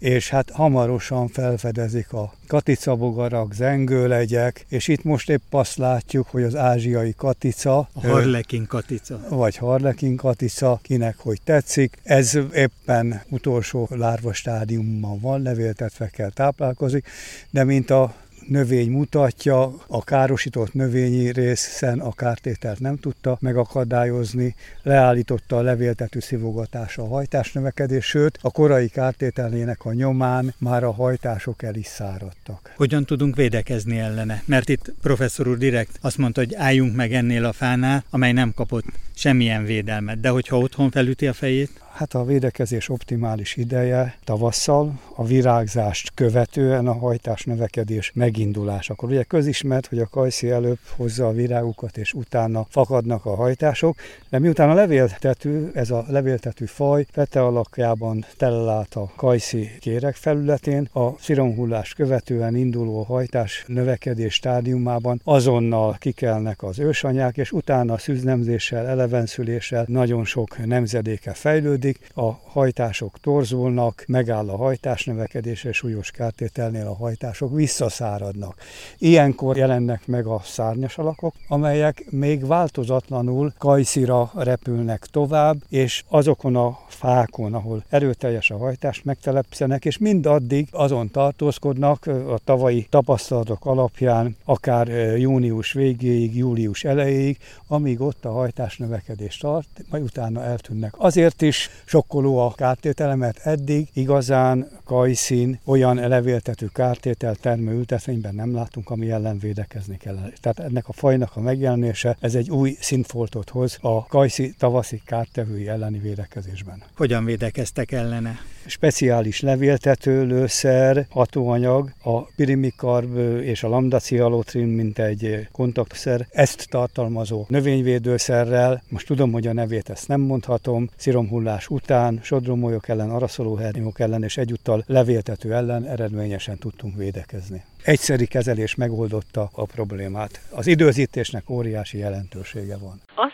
és 0.02 0.28
hát 0.28 0.50
hamarosan 0.50 1.28
felfedezik 1.28 2.12
a 2.12 2.32
katicabogarak, 2.46 3.54
zengőlegyek, 3.54 4.64
és 4.68 4.88
itt 4.88 5.04
most 5.04 5.30
épp 5.30 5.54
azt 5.54 5.76
látjuk, 5.76 6.26
hogy 6.30 6.42
az 6.42 6.56
ázsiai 6.56 7.14
katica, 7.16 7.78
a 7.78 8.06
harlekin 8.06 8.66
katica, 8.66 9.20
vagy 9.28 9.56
harlekin 9.56 10.16
katica, 10.16 10.78
kinek 10.82 11.16
hogy 11.18 11.40
tetszik, 11.44 11.98
ez 12.02 12.38
éppen 12.54 13.22
utolsó 13.28 13.88
lárva 13.90 14.32
stádiumban 14.32 15.20
van, 15.20 15.42
levéltetvekkel 15.42 16.30
táplálkozik, 16.30 17.08
de 17.50 17.64
mint 17.64 17.90
a 17.90 18.14
növény 18.48 18.90
mutatja, 18.90 19.74
a 19.86 20.04
károsított 20.04 20.72
növényi 20.72 21.32
részen 21.32 22.00
a 22.00 22.12
kártételt 22.12 22.80
nem 22.80 22.96
tudta 22.96 23.36
megakadályozni, 23.40 24.54
leállította 24.82 25.56
a 25.56 25.60
levéltető 25.60 26.20
szivogatása 26.20 27.02
a 27.02 27.08
hajtás 27.08 27.52
növekedés, 27.52 28.04
sőt 28.04 28.38
a 28.42 28.50
korai 28.50 28.88
kártételnének 28.88 29.84
a 29.84 29.92
nyomán 29.92 30.54
már 30.58 30.84
a 30.84 30.92
hajtások 30.92 31.62
el 31.62 31.74
is 31.74 31.86
száradtak. 31.86 32.72
Hogyan 32.76 33.04
tudunk 33.04 33.36
védekezni 33.36 33.98
ellene? 33.98 34.42
Mert 34.44 34.68
itt 34.68 34.92
professzor 35.02 35.48
úr 35.48 35.58
direkt 35.58 35.98
azt 36.00 36.18
mondta, 36.18 36.40
hogy 36.40 36.54
álljunk 36.54 36.96
meg 36.96 37.12
ennél 37.12 37.44
a 37.44 37.52
fánál, 37.52 38.04
amely 38.10 38.32
nem 38.32 38.52
kapott 38.54 38.84
semmilyen 39.14 39.64
védelmet, 39.64 40.20
de 40.20 40.28
hogyha 40.28 40.58
otthon 40.58 40.90
felüti 40.90 41.26
a 41.26 41.32
fejét? 41.32 41.81
Hát 41.92 42.14
a 42.14 42.24
védekezés 42.24 42.88
optimális 42.88 43.56
ideje 43.56 44.16
tavasszal, 44.24 45.00
a 45.14 45.24
virágzást 45.24 46.10
követően 46.14 46.86
a 46.86 46.92
hajtás 46.92 47.44
növekedés 47.44 48.10
megindulásakor. 48.14 49.10
Ugye 49.10 49.22
közismert, 49.22 49.86
hogy 49.86 49.98
a 49.98 50.06
kajszi 50.06 50.50
előbb 50.50 50.78
hozza 50.96 51.26
a 51.26 51.32
virágukat, 51.32 51.96
és 51.96 52.12
utána 52.12 52.66
fakadnak 52.68 53.26
a 53.26 53.34
hajtások, 53.34 53.96
de 54.28 54.38
miután 54.38 54.70
a 54.70 54.74
levéltető, 54.74 55.70
ez 55.74 55.90
a 55.90 56.04
levéltető 56.08 56.64
faj 56.64 57.06
fete 57.10 57.42
alakjában 57.42 58.24
telelát 58.36 58.94
a 58.94 59.12
kajszi 59.16 59.70
kérek 59.80 60.14
felületén, 60.14 60.88
a 60.92 61.18
sziromhullás 61.18 61.94
követően 61.94 62.56
induló 62.56 63.02
hajtás 63.02 63.64
növekedés 63.66 64.34
stádiumában 64.34 65.20
azonnal 65.24 65.96
kikelnek 65.98 66.62
az 66.62 66.78
ősanyák, 66.78 67.36
és 67.36 67.52
utána 67.52 67.98
szűznemzéssel, 67.98 68.86
elevenszüléssel 68.86 69.84
nagyon 69.88 70.24
sok 70.24 70.66
nemzedéke 70.66 71.32
fejlődik, 71.32 71.80
működik, 71.82 72.10
a 72.14 72.50
hajtások 72.50 73.18
torzulnak, 73.20 74.04
megáll 74.06 74.48
a 74.48 74.56
hajtás 74.56 75.04
növekedés, 75.04 75.64
és 75.64 75.76
súlyos 75.76 76.10
kártételnél 76.10 76.86
a 76.86 76.94
hajtások 76.94 77.54
visszaszáradnak. 77.54 78.54
Ilyenkor 78.98 79.56
jelennek 79.56 80.06
meg 80.06 80.26
a 80.26 80.40
szárnyas 80.44 80.98
alakok, 80.98 81.34
amelyek 81.48 82.04
még 82.10 82.46
változatlanul 82.46 83.52
kajszira 83.58 84.30
repülnek 84.34 85.06
tovább, 85.10 85.56
és 85.68 86.04
azokon 86.08 86.56
a 86.56 86.78
fákon, 86.88 87.54
ahol 87.54 87.84
erőteljes 87.88 88.50
a 88.50 88.56
hajtás, 88.56 89.02
megtelepszenek, 89.02 89.84
és 89.84 89.98
mindaddig 89.98 90.68
azon 90.70 91.10
tartózkodnak 91.10 92.06
a 92.06 92.38
tavalyi 92.44 92.86
tapasztalatok 92.90 93.66
alapján, 93.66 94.36
akár 94.44 94.88
június 95.18 95.72
végéig, 95.72 96.36
július 96.36 96.84
elejéig, 96.84 97.38
amíg 97.66 98.00
ott 98.00 98.24
a 98.24 98.32
hajtás 98.32 98.76
növekedés 98.76 99.36
tart, 99.36 99.68
majd 99.90 100.02
utána 100.02 100.44
eltűnnek. 100.44 100.94
Azért 100.96 101.42
is 101.42 101.70
sokkoló 101.84 102.38
a 102.38 102.54
kártétele, 102.56 103.14
mert 103.14 103.38
eddig 103.46 103.88
igazán 103.92 104.68
kajszín 104.84 105.60
olyan 105.64 106.08
levéltető 106.08 106.70
kártétel 106.72 107.34
termő 107.34 107.72
ültetvényben 107.72 108.34
nem 108.34 108.54
látunk, 108.54 108.90
ami 108.90 109.10
ellen 109.10 109.38
védekezni 109.38 109.96
kell. 109.96 110.16
Tehát 110.40 110.58
ennek 110.58 110.88
a 110.88 110.92
fajnak 110.92 111.30
a 111.34 111.40
megjelenése, 111.40 112.16
ez 112.20 112.34
egy 112.34 112.50
új 112.50 112.76
szintfoltot 112.80 113.50
hoz 113.50 113.78
a 113.80 114.06
kajszi 114.06 114.54
tavaszi 114.58 115.02
kártevői 115.06 115.68
elleni 115.68 115.98
védekezésben. 115.98 116.82
Hogyan 116.96 117.24
védekeztek 117.24 117.92
ellene? 117.92 118.38
Speciális 118.66 119.40
levéltetőlőszer, 119.40 121.06
hatóanyag, 121.10 121.92
a 122.02 122.22
pirimikarb 122.22 123.16
és 123.40 123.62
a 123.62 123.68
lambdacialotrin, 123.68 124.66
mint 124.66 124.98
egy 124.98 125.48
kontaktszer, 125.52 126.26
ezt 126.30 126.66
tartalmazó 126.70 127.44
növényvédőszerrel, 127.48 128.82
most 128.88 129.06
tudom, 129.06 129.32
hogy 129.32 129.46
a 129.46 129.52
nevét 129.52 129.90
ezt 129.90 130.08
nem 130.08 130.20
mondhatom, 130.20 130.90
sziromhullás 130.96 131.61
után 131.70 132.20
sodromolyok 132.22 132.88
ellen, 132.88 133.10
araszolóhernyók 133.10 134.00
ellen 134.00 134.22
és 134.22 134.36
egyúttal 134.36 134.84
levéltető 134.86 135.54
ellen 135.54 135.84
eredményesen 135.84 136.58
tudtunk 136.58 136.96
védekezni 136.96 137.64
egyszeri 137.82 138.26
kezelés 138.26 138.74
megoldotta 138.74 139.50
a 139.52 139.64
problémát. 139.64 140.40
Az 140.50 140.66
időzítésnek 140.66 141.50
óriási 141.50 141.98
jelentősége 141.98 142.76
van. 142.76 143.00
Szeretném 143.06 143.31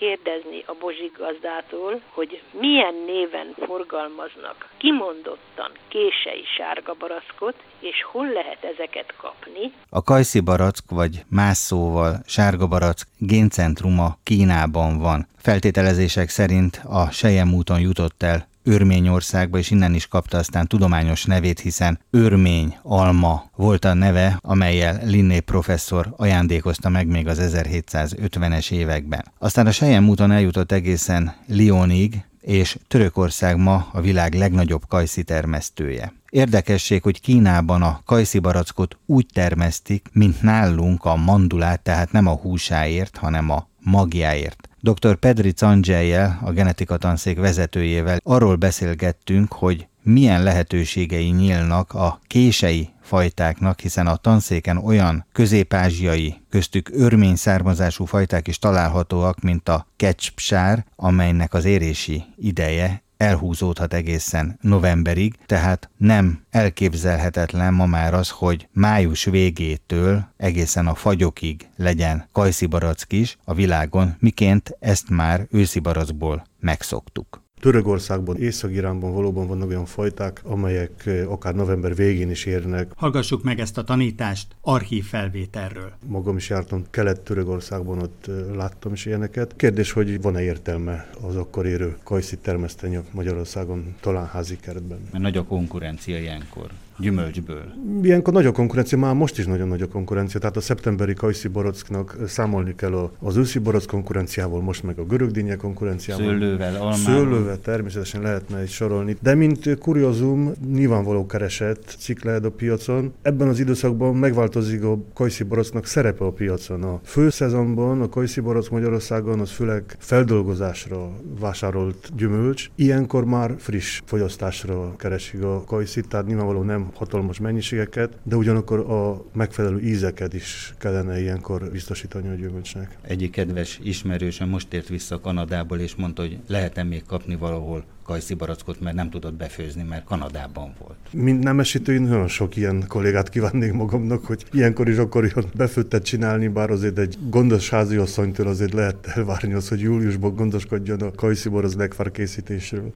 kérdezni 0.00 0.62
a 0.66 0.74
Bozsik 0.80 1.14
gazdától, 1.18 2.00
hogy 2.16 2.42
milyen 2.50 2.94
néven 3.06 3.48
forgalmaznak 3.66 4.58
kimondottan 4.76 5.70
kései 5.88 6.44
sárga 6.56 6.94
barackot, 6.98 7.56
és 7.80 8.04
hol 8.12 8.28
lehet 8.38 8.64
ezeket 8.64 9.14
kapni. 9.16 9.72
A 9.90 10.02
kajszi 10.02 10.40
barack, 10.40 10.90
vagy 10.90 11.14
más 11.28 11.56
szóval 11.56 12.12
sárga 12.26 12.66
barack 12.66 13.00
géncentruma 13.18 14.08
Kínában 14.22 14.98
van. 14.98 15.26
Feltételezések 15.38 16.28
szerint 16.28 16.80
a 16.88 17.10
Sejem 17.10 17.54
úton 17.54 17.80
jutott 17.80 18.22
el 18.22 18.46
Örményországba, 18.68 19.58
és 19.58 19.70
innen 19.70 19.94
is 19.94 20.06
kapta 20.06 20.38
aztán 20.38 20.66
tudományos 20.66 21.24
nevét, 21.24 21.60
hiszen 21.60 21.98
örmény 22.10 22.76
alma 22.82 23.50
volt 23.56 23.84
a 23.84 23.94
neve, 23.94 24.38
amelyel 24.40 25.00
Linné 25.04 25.40
professzor 25.40 26.14
ajándékozta 26.16 26.88
meg 26.88 27.06
még 27.06 27.28
az 27.28 27.38
1750-es 27.42 28.70
években. 28.70 29.24
Aztán 29.38 29.66
a 29.66 29.70
Sejem 29.70 30.08
úton 30.08 30.32
eljutott 30.32 30.72
egészen 30.72 31.34
Lyonig, 31.46 32.24
és 32.40 32.78
Törökország 32.88 33.56
ma 33.56 33.88
a 33.92 34.00
világ 34.00 34.34
legnagyobb 34.34 34.82
kajszi 34.88 35.22
termesztője. 35.22 36.12
Érdekesség, 36.30 37.02
hogy 37.02 37.20
Kínában 37.20 37.82
a 37.82 38.00
kajszi 38.04 38.38
barackot 38.38 38.98
úgy 39.06 39.26
termesztik, 39.32 40.08
mint 40.12 40.42
nálunk 40.42 41.04
a 41.04 41.16
mandulát, 41.16 41.80
tehát 41.80 42.12
nem 42.12 42.26
a 42.26 42.34
húsáért, 42.34 43.16
hanem 43.16 43.50
a 43.50 43.68
magjáért. 43.80 44.65
Dr. 44.80 45.14
Pedri 45.14 45.52
Candzselyel, 45.52 46.38
a 46.42 46.50
genetika 46.50 46.96
tanszék 46.96 47.38
vezetőjével 47.38 48.18
arról 48.22 48.56
beszélgettünk, 48.56 49.52
hogy 49.52 49.88
milyen 50.02 50.42
lehetőségei 50.42 51.30
nyílnak 51.30 51.92
a 51.92 52.20
kései 52.26 52.88
fajtáknak, 53.02 53.80
hiszen 53.80 54.06
a 54.06 54.16
tanszéken 54.16 54.76
olyan 54.76 55.26
közép-ázsiai, 55.32 56.34
köztük 56.48 56.90
örmény 56.92 57.36
származású 57.36 58.04
fajták 58.04 58.48
is 58.48 58.58
találhatóak, 58.58 59.40
mint 59.40 59.68
a 59.68 59.86
kecspsár, 59.96 60.86
amelynek 60.96 61.54
az 61.54 61.64
érési 61.64 62.24
ideje 62.36 63.04
elhúzódhat 63.16 63.94
egészen 63.94 64.58
novemberig, 64.60 65.34
tehát 65.46 65.90
nem 65.96 66.44
elképzelhetetlen 66.50 67.74
ma 67.74 67.86
már 67.86 68.14
az, 68.14 68.30
hogy 68.30 68.68
május 68.72 69.24
végétől 69.24 70.28
egészen 70.36 70.86
a 70.86 70.94
fagyokig 70.94 71.68
legyen 71.76 72.28
kajszibarack 72.32 73.12
is 73.12 73.38
a 73.44 73.54
világon, 73.54 74.16
miként 74.18 74.76
ezt 74.80 75.08
már 75.10 75.46
őszibarackból 75.50 76.46
megszoktuk. 76.60 77.45
Törökországban, 77.60 78.36
Észak-Iránban 78.36 79.12
valóban 79.12 79.46
vannak 79.46 79.68
olyan 79.68 79.84
fajták, 79.84 80.40
amelyek 80.44 81.10
akár 81.28 81.54
november 81.54 81.94
végén 81.94 82.30
is 82.30 82.44
érnek. 82.44 82.92
Hallgassuk 82.96 83.42
meg 83.42 83.60
ezt 83.60 83.78
a 83.78 83.84
tanítást 83.84 84.56
archív 84.60 85.04
felvételről. 85.04 85.92
Magam 86.06 86.36
is 86.36 86.48
jártam 86.48 86.84
Kelet-Törökországban, 86.90 87.98
ott 87.98 88.30
láttam 88.54 88.92
is 88.92 89.06
ilyeneket. 89.06 89.56
Kérdés, 89.56 89.92
hogy 89.92 90.22
van-e 90.22 90.42
értelme 90.42 91.10
az 91.20 91.36
akkor 91.36 91.66
érő 91.66 91.96
kajszit 92.02 92.38
termeszteni 92.38 92.98
Magyarországon, 93.10 93.94
talán 94.00 94.26
házi 94.26 94.56
kertben. 94.56 94.98
Mert 95.10 95.24
nagy 95.24 95.36
a 95.36 95.44
konkurencia 95.44 96.18
ilyenkor 96.18 96.70
gyümölcsből. 96.98 97.64
Ilyenkor 98.02 98.32
nagy 98.32 98.46
a 98.46 98.52
konkurencia, 98.52 98.98
már 98.98 99.14
most 99.14 99.38
is 99.38 99.46
nagyon 99.46 99.68
nagy 99.68 99.82
a 99.82 99.88
konkurencia, 99.88 100.40
tehát 100.40 100.56
a 100.56 100.60
szeptemberi 100.60 101.14
kajszi 101.14 101.48
borocknak 101.48 102.16
számolni 102.26 102.74
kell 102.74 103.10
az 103.18 103.36
őszi 103.36 103.58
borock 103.58 103.86
konkurenciával, 103.86 104.60
most 104.60 104.82
meg 104.82 104.98
a 104.98 105.04
görög 105.04 105.30
dinnye 105.30 105.56
konkurenciával. 105.56 106.26
Szőlővel, 106.26 106.74
almával. 106.74 106.94
Szőlővel 106.96 107.58
természetesen 107.58 108.22
lehetne 108.22 108.58
egy 108.58 108.68
sorolni, 108.68 109.16
de 109.22 109.34
mint 109.34 109.78
kuriozum, 109.78 110.52
nyilvánvaló 110.72 111.26
keresett 111.26 111.94
cikk 111.98 112.22
lehet 112.22 112.44
a 112.44 112.50
piacon. 112.50 113.12
Ebben 113.22 113.48
az 113.48 113.58
időszakban 113.58 114.16
megváltozik 114.16 114.84
a 114.84 114.98
kajszi 115.14 115.44
borocknak 115.44 115.86
szerepe 115.86 116.24
a 116.24 116.30
piacon. 116.30 116.82
A 116.82 117.00
főszezonban 117.04 118.00
a 118.00 118.08
kajszi 118.08 118.40
borock 118.40 118.70
Magyarországon 118.70 119.40
az 119.40 119.50
főleg 119.50 119.96
feldolgozásra 119.98 121.10
vásárolt 121.40 122.12
gyümölcs. 122.16 122.70
Ilyenkor 122.74 123.24
már 123.24 123.54
friss 123.58 124.02
fogyasztásra 124.04 124.96
keresik 124.96 125.42
a 125.42 125.64
kajszit, 125.66 126.08
tehát 126.08 126.26
nyilvánvaló 126.26 126.62
nem 126.62 126.85
hatalmas 126.94 127.38
mennyiségeket, 127.38 128.18
de 128.22 128.36
ugyanakkor 128.36 128.78
a 128.78 129.24
megfelelő 129.32 129.80
ízeket 129.80 130.34
is 130.34 130.74
kellene 130.78 131.20
ilyenkor 131.20 131.70
biztosítani 131.70 132.28
a 132.28 132.34
gyümölcsnek. 132.34 132.98
Egyik 133.02 133.30
kedves 133.30 133.80
ismerősöm 133.82 134.48
most 134.48 134.72
ért 134.72 134.88
vissza 134.88 135.20
Kanadából, 135.20 135.78
és 135.78 135.94
mondta, 135.94 136.22
hogy 136.22 136.38
lehet-e 136.46 136.82
még 136.82 137.04
kapni 137.06 137.36
valahol 137.36 137.84
kajszi 138.06 138.34
barackot, 138.34 138.80
mert 138.80 138.96
nem 138.96 139.10
tudott 139.10 139.34
befőzni, 139.34 139.82
mert 139.82 140.04
Kanadában 140.04 140.74
volt. 140.78 140.96
Mint 141.10 141.42
nemesítő, 141.42 141.92
én 141.92 142.02
nagyon 142.02 142.28
sok 142.28 142.56
ilyen 142.56 142.84
kollégát 142.88 143.28
kívánnék 143.28 143.72
magamnak, 143.72 144.24
hogy 144.24 144.44
ilyenkor 144.52 144.88
is 144.88 144.96
akkor 144.96 145.32
befőttet 145.56 146.04
csinálni, 146.04 146.48
bár 146.48 146.70
azért 146.70 146.98
egy 146.98 147.18
gondos 147.28 147.70
háziasszonytól 147.70 148.46
azért 148.46 148.72
lehet 148.72 149.06
elvárni 149.06 149.52
az, 149.52 149.68
hogy 149.68 149.80
júliusban 149.80 150.34
gondoskodjon 150.34 151.00
a 151.00 151.10
kajszi 151.10 151.48
barack 151.48 152.12
készítésről. 152.12 152.92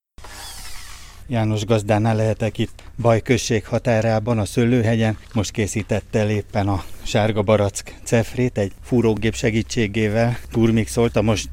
János 1.31 1.65
gazdánál 1.65 2.17
lehetek 2.17 2.59
itt 2.59 2.83
Bajközség 2.99 3.67
határában, 3.67 4.39
a 4.39 4.45
Szőlőhegyen. 4.45 5.19
Most 5.35 5.51
készítette 5.51 6.19
el 6.19 6.31
éppen 6.31 6.69
a 6.69 6.85
sárga 7.03 7.43
barack 7.43 7.95
cefrét 8.03 8.59
egy 8.59 8.73
fúrógép 8.83 9.35
segítségével. 9.35 10.39
Turmixolta, 10.51 11.23
most 11.23 11.49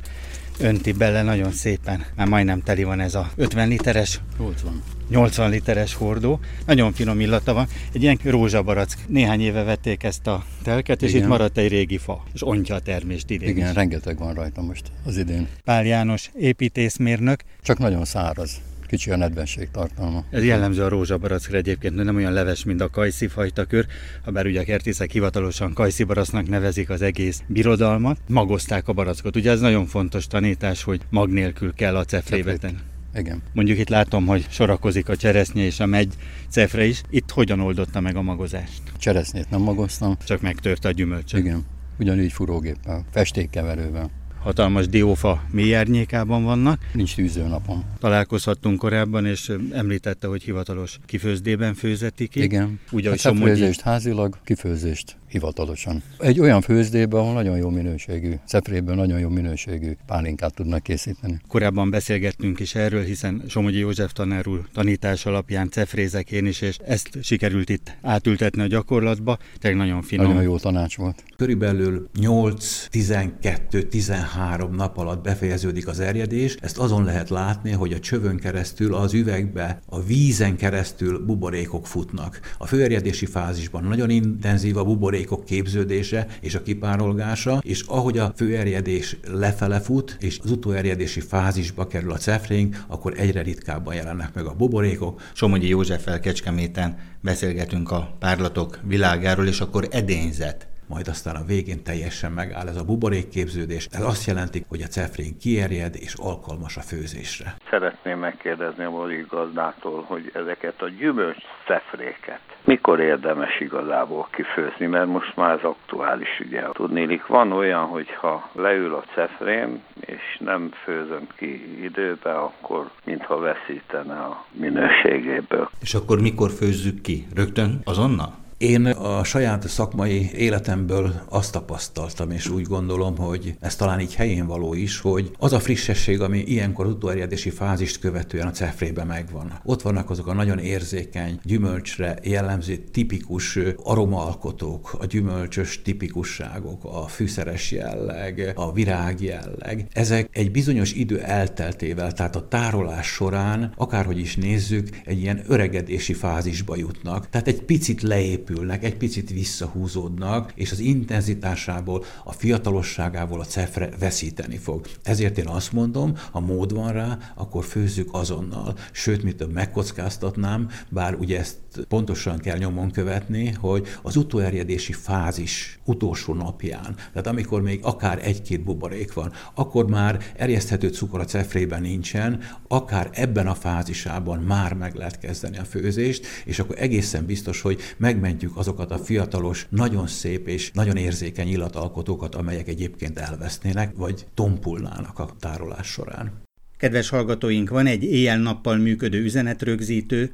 önti 0.59 0.91
bele 0.91 1.21
nagyon 1.21 1.51
szépen. 1.51 2.05
Már 2.15 2.27
majdnem 2.27 2.61
teli 2.61 2.83
van 2.83 2.99
ez 2.99 3.15
a 3.15 3.31
50 3.35 3.67
literes. 3.67 4.21
80. 4.39 4.83
80 5.09 5.49
literes 5.49 5.93
hordó. 5.93 6.39
Nagyon 6.65 6.93
finom 6.93 7.19
illata 7.19 7.53
van. 7.53 7.67
Egy 7.93 8.01
ilyen 8.01 8.19
rózsabarack. 8.23 8.97
Néhány 9.07 9.41
éve 9.41 9.63
vették 9.63 10.03
ezt 10.03 10.27
a 10.27 10.43
telket, 10.63 11.01
és 11.01 11.09
Igen. 11.09 11.21
itt 11.21 11.27
maradt 11.27 11.57
egy 11.57 11.69
régi 11.69 11.97
fa. 11.97 12.23
És 12.33 12.47
ontja 12.47 12.75
a 12.75 12.79
termést 12.79 13.29
idén 13.29 13.49
Igen, 13.49 13.67
is. 13.67 13.75
rengeteg 13.75 14.17
van 14.17 14.33
rajta 14.33 14.61
most 14.61 14.83
az 15.05 15.17
idén. 15.17 15.47
Pál 15.63 15.85
János 15.85 16.31
építészmérnök. 16.35 17.43
Csak 17.61 17.77
nagyon 17.77 18.05
száraz 18.05 18.61
kicsi 18.87 19.11
a 19.11 19.15
nedvenség 19.15 19.69
tartalma. 19.71 20.23
Ez 20.29 20.43
jellemző 20.43 20.83
a 20.83 20.87
rózsabarackra 20.87 21.57
egyébként, 21.57 21.95
nem 21.95 22.15
olyan 22.15 22.33
leves, 22.33 22.63
mint 22.63 22.81
a 22.81 22.89
kajszi 22.89 23.27
fajta 23.27 23.65
kör, 23.65 23.85
ha 24.23 24.31
bár 24.31 24.45
ugye 24.45 24.59
a 24.59 24.63
kertészek 24.63 25.11
hivatalosan 25.11 25.73
kajszi 25.73 26.03
baracnak 26.03 26.49
nevezik 26.49 26.89
az 26.89 27.01
egész 27.01 27.41
birodalmat, 27.47 28.19
magozták 28.27 28.87
a 28.87 28.93
barackot. 28.93 29.35
Ugye 29.35 29.51
ez 29.51 29.59
nagyon 29.59 29.85
fontos 29.85 30.27
tanítás, 30.27 30.83
hogy 30.83 31.01
mag 31.09 31.29
nélkül 31.29 31.73
kell 31.73 31.95
a 31.95 32.05
cefrébe 32.05 32.57
tenni. 32.57 32.77
Igen. 33.15 33.41
Mondjuk 33.53 33.79
itt 33.79 33.89
látom, 33.89 34.25
hogy 34.25 34.45
sorakozik 34.49 35.09
a 35.09 35.15
cseresznye 35.15 35.63
és 35.63 35.79
a 35.79 35.85
megy 35.85 36.13
cefre 36.49 36.85
is. 36.85 37.01
Itt 37.09 37.31
hogyan 37.31 37.59
oldotta 37.59 37.99
meg 37.99 38.15
a 38.15 38.21
magozást? 38.21 38.81
Cseresznyét 38.97 39.49
nem 39.49 39.61
magoztam. 39.61 40.17
Csak 40.25 40.41
megtörte 40.41 40.87
a 40.87 40.91
gyümölcsöt. 40.91 41.39
Igen. 41.39 41.65
Ugyanígy 41.99 42.31
furógéppel, 42.31 43.05
festékkeverővel 43.11 44.09
hatalmas 44.43 44.87
diófa 44.87 45.43
mély 45.51 45.75
árnyékában 45.75 46.43
vannak. 46.43 46.79
Nincs 46.93 47.15
tűzőnapon. 47.15 47.83
Találkozhattunk 47.99 48.79
korábban, 48.79 49.25
és 49.25 49.51
említette, 49.71 50.27
hogy 50.27 50.43
hivatalos 50.43 50.99
kifőzdében 51.05 51.73
főzeti 51.73 52.27
ki. 52.27 52.41
Igen. 52.41 52.79
Úgy, 52.91 53.05
hát 53.05 53.37
főzést 53.37 53.81
házilag, 53.81 54.37
kifőzést 54.43 55.17
hivatalosan. 55.37 56.03
Egy 56.19 56.39
olyan 56.39 56.61
főzdében, 56.61 57.19
ahol 57.19 57.33
nagyon 57.33 57.57
jó 57.57 57.69
minőségű, 57.69 58.33
szepréből 58.45 58.95
nagyon 58.95 59.19
jó 59.19 59.29
minőségű 59.29 59.91
pálinkát 60.05 60.53
tudnak 60.53 60.83
készíteni. 60.83 61.39
Korábban 61.47 61.89
beszélgettünk 61.89 62.59
is 62.59 62.75
erről, 62.75 63.03
hiszen 63.03 63.43
Somogyi 63.47 63.77
József 63.77 64.13
tanár 64.13 64.47
úr 64.47 64.67
tanítás 64.73 65.25
alapján 65.25 65.69
cefrézek 65.69 66.31
én 66.31 66.45
is, 66.45 66.61
és 66.61 66.77
ezt 66.85 67.09
sikerült 67.21 67.69
itt 67.69 67.97
átültetni 68.01 68.61
a 68.61 68.67
gyakorlatba. 68.67 69.37
Tehát 69.59 69.77
nagyon 69.77 70.01
finom. 70.01 70.27
Nagyon 70.27 70.43
jó 70.43 70.57
tanács 70.57 70.97
volt. 70.97 71.23
Körülbelül 71.37 72.09
8-12-13 72.19 74.69
nap 74.75 74.97
alatt 74.97 75.23
befejeződik 75.23 75.87
az 75.87 75.99
erjedés. 75.99 76.55
Ezt 76.61 76.77
azon 76.77 77.03
lehet 77.03 77.29
látni, 77.29 77.71
hogy 77.71 77.93
a 77.93 77.99
csövön 77.99 78.37
keresztül, 78.37 78.95
az 78.95 79.13
üvegbe, 79.13 79.81
a 79.85 80.03
vízen 80.03 80.55
keresztül 80.55 81.25
buborékok 81.25 81.87
futnak. 81.87 82.39
A 82.57 82.67
főerjedési 82.67 83.25
fázisban 83.25 83.83
nagyon 83.83 84.09
intenzív 84.09 84.77
a 84.77 84.83
buborék 84.83 85.26
buborékok 85.27 85.45
képződése 85.45 86.27
és 86.41 86.55
a 86.55 86.61
kipárolgása, 86.61 87.61
és 87.63 87.81
ahogy 87.81 88.17
a 88.17 88.33
főerjedés 88.35 89.17
lefele 89.31 89.79
fut, 89.79 90.17
és 90.19 90.39
az 90.43 90.51
utóerjedési 90.51 91.19
fázisba 91.19 91.87
kerül 91.87 92.11
a 92.11 92.17
cefrénk, 92.17 92.83
akkor 92.87 93.13
egyre 93.17 93.41
ritkábban 93.41 93.95
jelennek 93.95 94.33
meg 94.33 94.45
a 94.45 94.53
buborékok. 94.53 95.21
Somogyi 95.33 95.67
Józseffel 95.67 96.19
Kecskeméten 96.19 96.97
beszélgetünk 97.21 97.91
a 97.91 98.15
párlatok 98.19 98.79
világáról, 98.83 99.47
és 99.47 99.59
akkor 99.59 99.87
edényzet 99.91 100.67
majd 100.87 101.07
aztán 101.07 101.35
a 101.35 101.45
végén 101.45 101.83
teljesen 101.83 102.31
megáll 102.31 102.67
ez 102.67 102.77
a 102.77 102.83
buborékképződés. 102.83 103.87
Ez 103.91 104.03
azt 104.03 104.27
jelenti, 104.27 104.65
hogy 104.69 104.81
a 104.81 104.87
cefrén 104.87 105.37
kierjed 105.37 105.95
és 105.95 106.13
alkalmas 106.13 106.77
a 106.77 106.81
főzésre. 106.81 107.55
Szeretném 107.69 108.19
megkérdezni 108.19 108.83
a 108.83 108.91
borik 108.91 109.27
gazdától, 109.27 110.03
hogy 110.03 110.31
ezeket 110.33 110.81
a 110.81 110.89
gyümölcs 110.89 111.43
cefréket 111.65 112.47
mikor 112.67 112.99
érdemes 112.99 113.59
igazából 113.59 114.27
kifőzni, 114.31 114.85
mert 114.85 115.07
most 115.07 115.35
már 115.35 115.57
ez 115.57 115.63
aktuális 115.63 116.39
ugye. 116.45 116.61
Tudnélik, 116.73 117.25
van 117.25 117.51
olyan, 117.51 117.85
hogy 117.85 118.09
ha 118.09 118.49
leül 118.53 118.93
a 118.93 119.03
cefrém, 119.15 119.83
és 119.99 120.37
nem 120.39 120.71
főzöm 120.83 121.27
ki 121.35 121.83
időbe, 121.83 122.31
akkor 122.31 122.89
mintha 123.05 123.37
veszítene 123.37 124.19
a 124.19 124.45
minőségéből. 124.51 125.69
És 125.81 125.93
akkor 125.93 126.21
mikor 126.21 126.49
főzzük 126.49 127.01
ki? 127.01 127.27
Rögtön 127.35 127.79
azonnal? 127.83 128.46
Én 128.57 128.85
a 128.85 129.23
saját 129.23 129.67
szakmai 129.67 130.31
életemből 130.33 131.21
azt 131.29 131.51
tapasztaltam, 131.51 132.31
és 132.31 132.49
úgy 132.49 132.65
gondolom, 132.65 133.17
hogy 133.17 133.55
ez 133.59 133.75
talán 133.75 133.99
így 133.99 134.15
helyén 134.15 134.45
való 134.45 134.73
is, 134.73 134.99
hogy 134.99 135.31
az 135.39 135.53
a 135.53 135.59
frissesség, 135.59 136.21
ami 136.21 136.39
ilyenkor 136.39 136.85
utóerjedési 136.85 137.49
fázist 137.49 137.99
követően 137.99 138.47
a 138.47 138.51
cefrében 138.51 139.07
megvan. 139.07 139.59
Ott 139.63 139.81
vannak 139.81 140.09
azok 140.09 140.27
a 140.27 140.33
nagyon 140.33 140.59
érzékeny, 140.59 141.39
gyümölcsre 141.43 142.19
jellemző 142.23 142.75
tipikus 142.75 143.59
aromaalkotók, 143.83 144.95
a 144.99 145.05
gyümölcsös 145.05 145.81
tipikusságok, 145.81 146.83
a 146.83 147.07
fűszeres 147.07 147.71
jelleg, 147.71 148.51
a 148.55 148.73
virág 148.73 149.21
jelleg. 149.21 149.87
Ezek 149.93 150.29
egy 150.31 150.51
bizonyos 150.51 150.93
idő 150.93 151.19
elteltével, 151.19 152.11
tehát 152.11 152.35
a 152.35 152.47
tárolás 152.47 153.07
során, 153.07 153.73
akárhogy 153.75 154.19
is 154.19 154.35
nézzük, 154.35 154.89
egy 155.05 155.19
ilyen 155.19 155.43
öregedési 155.47 156.13
fázisba 156.13 156.75
jutnak. 156.75 157.29
Tehát 157.29 157.47
egy 157.47 157.61
picit 157.61 158.01
leépülnek, 158.47 158.83
egy 158.83 158.97
picit 158.97 159.29
visszahúzódnak, 159.29 160.51
és 160.55 160.71
az 160.71 160.79
intenzitásából, 160.79 162.03
a 162.23 162.31
fiatalosságából 162.31 163.39
a 163.39 163.45
cefre 163.45 163.89
veszíteni 163.99 164.57
fog. 164.57 164.85
Ezért 165.03 165.37
én 165.37 165.47
azt 165.47 165.71
mondom, 165.71 166.13
ha 166.31 166.39
mód 166.39 166.73
van 166.73 166.91
rá, 166.91 167.17
akkor 167.35 167.65
főzzük 167.65 168.09
azonnal. 168.11 168.75
Sőt, 168.91 169.23
mit 169.23 169.35
több 169.35 169.51
megkockáztatnám, 169.51 170.69
bár 170.89 171.15
ugye 171.15 171.39
ezt 171.39 171.57
pontosan 171.87 172.37
kell 172.37 172.57
nyomon 172.57 172.91
követni, 172.91 173.51
hogy 173.59 173.87
az 174.01 174.15
utóerjedési 174.15 174.93
fázis 174.93 175.79
utolsó 175.83 176.33
napján, 176.33 176.95
tehát 176.95 177.27
amikor 177.27 177.61
még 177.61 177.79
akár 177.83 178.19
egy-két 178.23 178.63
buborék 178.63 179.13
van, 179.13 179.31
akkor 179.53 179.87
már 179.87 180.23
erjeszthető 180.35 180.87
cukor 180.87 181.19
a 181.19 181.25
cefrében 181.25 181.81
nincsen, 181.81 182.39
akár 182.67 183.09
ebben 183.13 183.47
a 183.47 183.55
fázisában 183.55 184.39
már 184.39 184.73
meg 184.73 184.95
lehet 184.95 185.19
kezdeni 185.19 185.57
a 185.57 185.63
főzést, 185.63 186.25
és 186.45 186.59
akkor 186.59 186.75
egészen 186.79 187.25
biztos, 187.25 187.61
hogy 187.61 187.79
megmentjük 187.97 188.57
azokat 188.57 188.91
a 188.91 188.97
fiatalos, 188.97 189.67
nagyon 189.69 190.07
szép 190.07 190.47
és 190.47 190.71
nagyon 190.71 190.97
érzékeny 190.97 191.47
illatalkotókat, 191.47 192.35
amelyek 192.35 192.67
egyébként 192.67 193.19
elvesznének, 193.19 193.95
vagy 193.95 194.25
tompulnának 194.33 195.19
a 195.19 195.29
tárolás 195.39 195.87
során. 195.87 196.45
Kedves 196.77 197.09
hallgatóink, 197.09 197.69
van 197.69 197.85
egy 197.85 198.03
éjjel-nappal 198.03 198.77
működő 198.77 199.23
üzenetrögzítő, 199.23 200.33